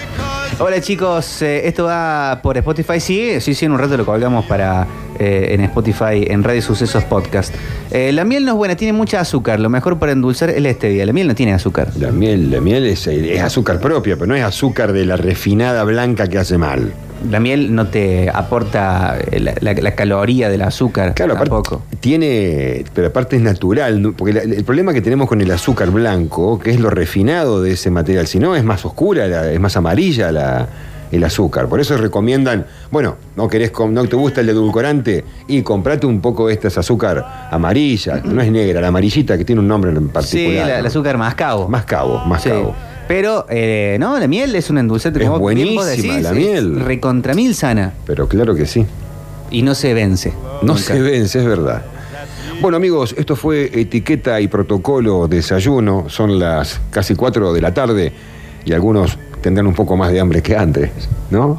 Hola 0.59 0.81
chicos, 0.81 1.41
eh, 1.41 1.65
esto 1.65 1.85
va 1.85 2.41
por 2.43 2.57
Spotify, 2.57 2.99
sí, 2.99 3.39
sí, 3.39 3.53
sí, 3.53 3.63
en 3.63 3.71
un 3.71 3.79
rato 3.79 3.95
lo 3.95 4.05
colgamos 4.05 4.43
para 4.43 4.85
eh, 5.17 5.51
en 5.51 5.61
Spotify, 5.61 6.25
en 6.27 6.43
Radio 6.43 6.61
Sucesos 6.61 7.05
Podcast. 7.05 7.55
Eh, 7.91 8.11
la 8.11 8.25
miel 8.25 8.43
no 8.43 8.51
es 8.51 8.57
buena, 8.57 8.75
tiene 8.75 8.91
mucha 8.91 9.21
azúcar, 9.21 9.61
lo 9.61 9.69
mejor 9.69 9.99
para 9.99 10.11
endulzar 10.11 10.49
es 10.49 10.61
la 10.61 10.73
stevia, 10.73 11.05
la 11.05 11.13
miel 11.13 11.29
no 11.29 11.35
tiene 11.35 11.53
azúcar. 11.53 11.87
La 11.97 12.11
miel, 12.11 12.51
la 12.51 12.59
miel 12.59 12.85
es, 12.87 13.07
es 13.07 13.39
azúcar 13.39 13.79
propia, 13.79 14.17
pero 14.17 14.27
no 14.27 14.35
es 14.35 14.43
azúcar 14.43 14.91
de 14.91 15.05
la 15.05 15.15
refinada 15.15 15.85
blanca 15.85 16.27
que 16.27 16.39
hace 16.39 16.57
mal. 16.57 16.91
La 17.29 17.39
miel 17.39 17.75
no 17.75 17.88
te 17.88 18.29
aporta 18.29 19.17
la, 19.39 19.53
la- 19.60 19.73
la 19.73 19.95
caloría 19.95 20.49
del 20.49 20.62
azúcar 20.62 21.13
Claro, 21.13 21.36
tampoco. 21.36 21.82
tiene, 21.99 22.86
pero 22.93 23.08
aparte 23.08 23.36
es 23.36 23.41
natural, 23.41 24.01
¿no? 24.01 24.13
porque 24.13 24.34
la- 24.34 24.41
el 24.41 24.63
problema 24.63 24.93
que 24.93 25.01
tenemos 25.01 25.27
con 25.27 25.41
el 25.41 25.51
azúcar 25.51 25.91
blanco, 25.91 26.60
que 26.60 26.71
es 26.71 26.79
lo 26.79 26.89
refinado 26.89 27.62
de 27.62 27.71
ese 27.73 27.91
material, 27.91 28.27
si 28.27 28.39
no 28.39 28.55
es 28.55 28.63
más 28.63 28.86
oscura, 28.86 29.51
es 29.51 29.60
más 29.60 29.75
amarilla 29.75 30.32
la- 30.32 30.67
el 31.12 31.23
azúcar. 31.23 31.67
Por 31.67 31.79
eso 31.79 31.97
recomiendan, 31.97 32.67
bueno, 32.91 33.15
no 33.36 33.47
querés, 33.47 33.71
no 33.89 34.05
te 34.05 34.15
gusta 34.15 34.41
el 34.41 34.49
edulcorante 34.49 35.25
y 35.47 35.63
comprate 35.63 36.05
un 36.05 36.21
poco 36.21 36.47
de 36.47 36.53
esta 36.53 36.67
azúcar 36.67 37.47
amarilla, 37.51 38.21
no 38.23 38.41
es 38.41 38.51
negra, 38.51 38.79
la 38.79 38.89
amarillita 38.89 39.36
que 39.38 39.43
tiene 39.43 39.60
un 39.60 39.67
nombre 39.67 39.89
en 39.91 39.97
Sí, 39.97 40.03
particular. 40.13 40.67
la- 40.67 40.73
¿no? 40.75 40.79
el 40.82 40.86
azúcar 40.86 41.17
mascabo. 41.17 41.67
Mascabo, 41.67 42.19
mascabo. 42.25 42.75
Sí. 42.79 42.88
Pero, 43.09 43.47
eh, 43.49 43.97
no, 43.99 44.19
la 44.19 44.27
miel 44.27 44.53
es 44.53 44.69
un 44.69 44.77
endulzante, 44.77 45.19
Es 45.23 45.27
como 45.27 45.43
bien 45.47 45.73
vos 45.75 45.83
buenísima 45.83 46.13
decís, 46.13 46.23
la 46.23 46.31
miel. 46.31 46.79
Recontra 46.79 47.33
mil 47.33 47.55
sana. 47.55 47.91
Pero 48.05 48.27
claro 48.27 48.53
que 48.53 48.67
sí. 48.67 48.85
Y 49.49 49.63
no 49.63 49.73
se 49.73 49.95
vence. 49.95 50.31
No 50.61 50.73
Nunca. 50.73 50.79
se 50.79 51.01
vence, 51.01 51.39
es 51.39 51.45
verdad. 51.45 51.81
Bueno 52.61 52.77
amigos, 52.77 53.15
esto 53.17 53.35
fue 53.35 53.71
etiqueta 53.73 54.39
y 54.39 54.47
protocolo 54.47 55.27
desayuno. 55.27 56.05
Son 56.07 56.37
las 56.37 56.79
casi 56.91 57.15
4 57.15 57.51
de 57.51 57.61
la 57.61 57.73
tarde 57.73 58.13
y 58.63 58.73
algunos 58.73 59.17
tendrán 59.41 59.65
un 59.65 59.73
poco 59.73 59.97
más 59.97 60.11
de 60.11 60.19
hambre 60.19 60.43
que 60.43 60.55
antes, 60.55 60.91
¿no? 61.31 61.57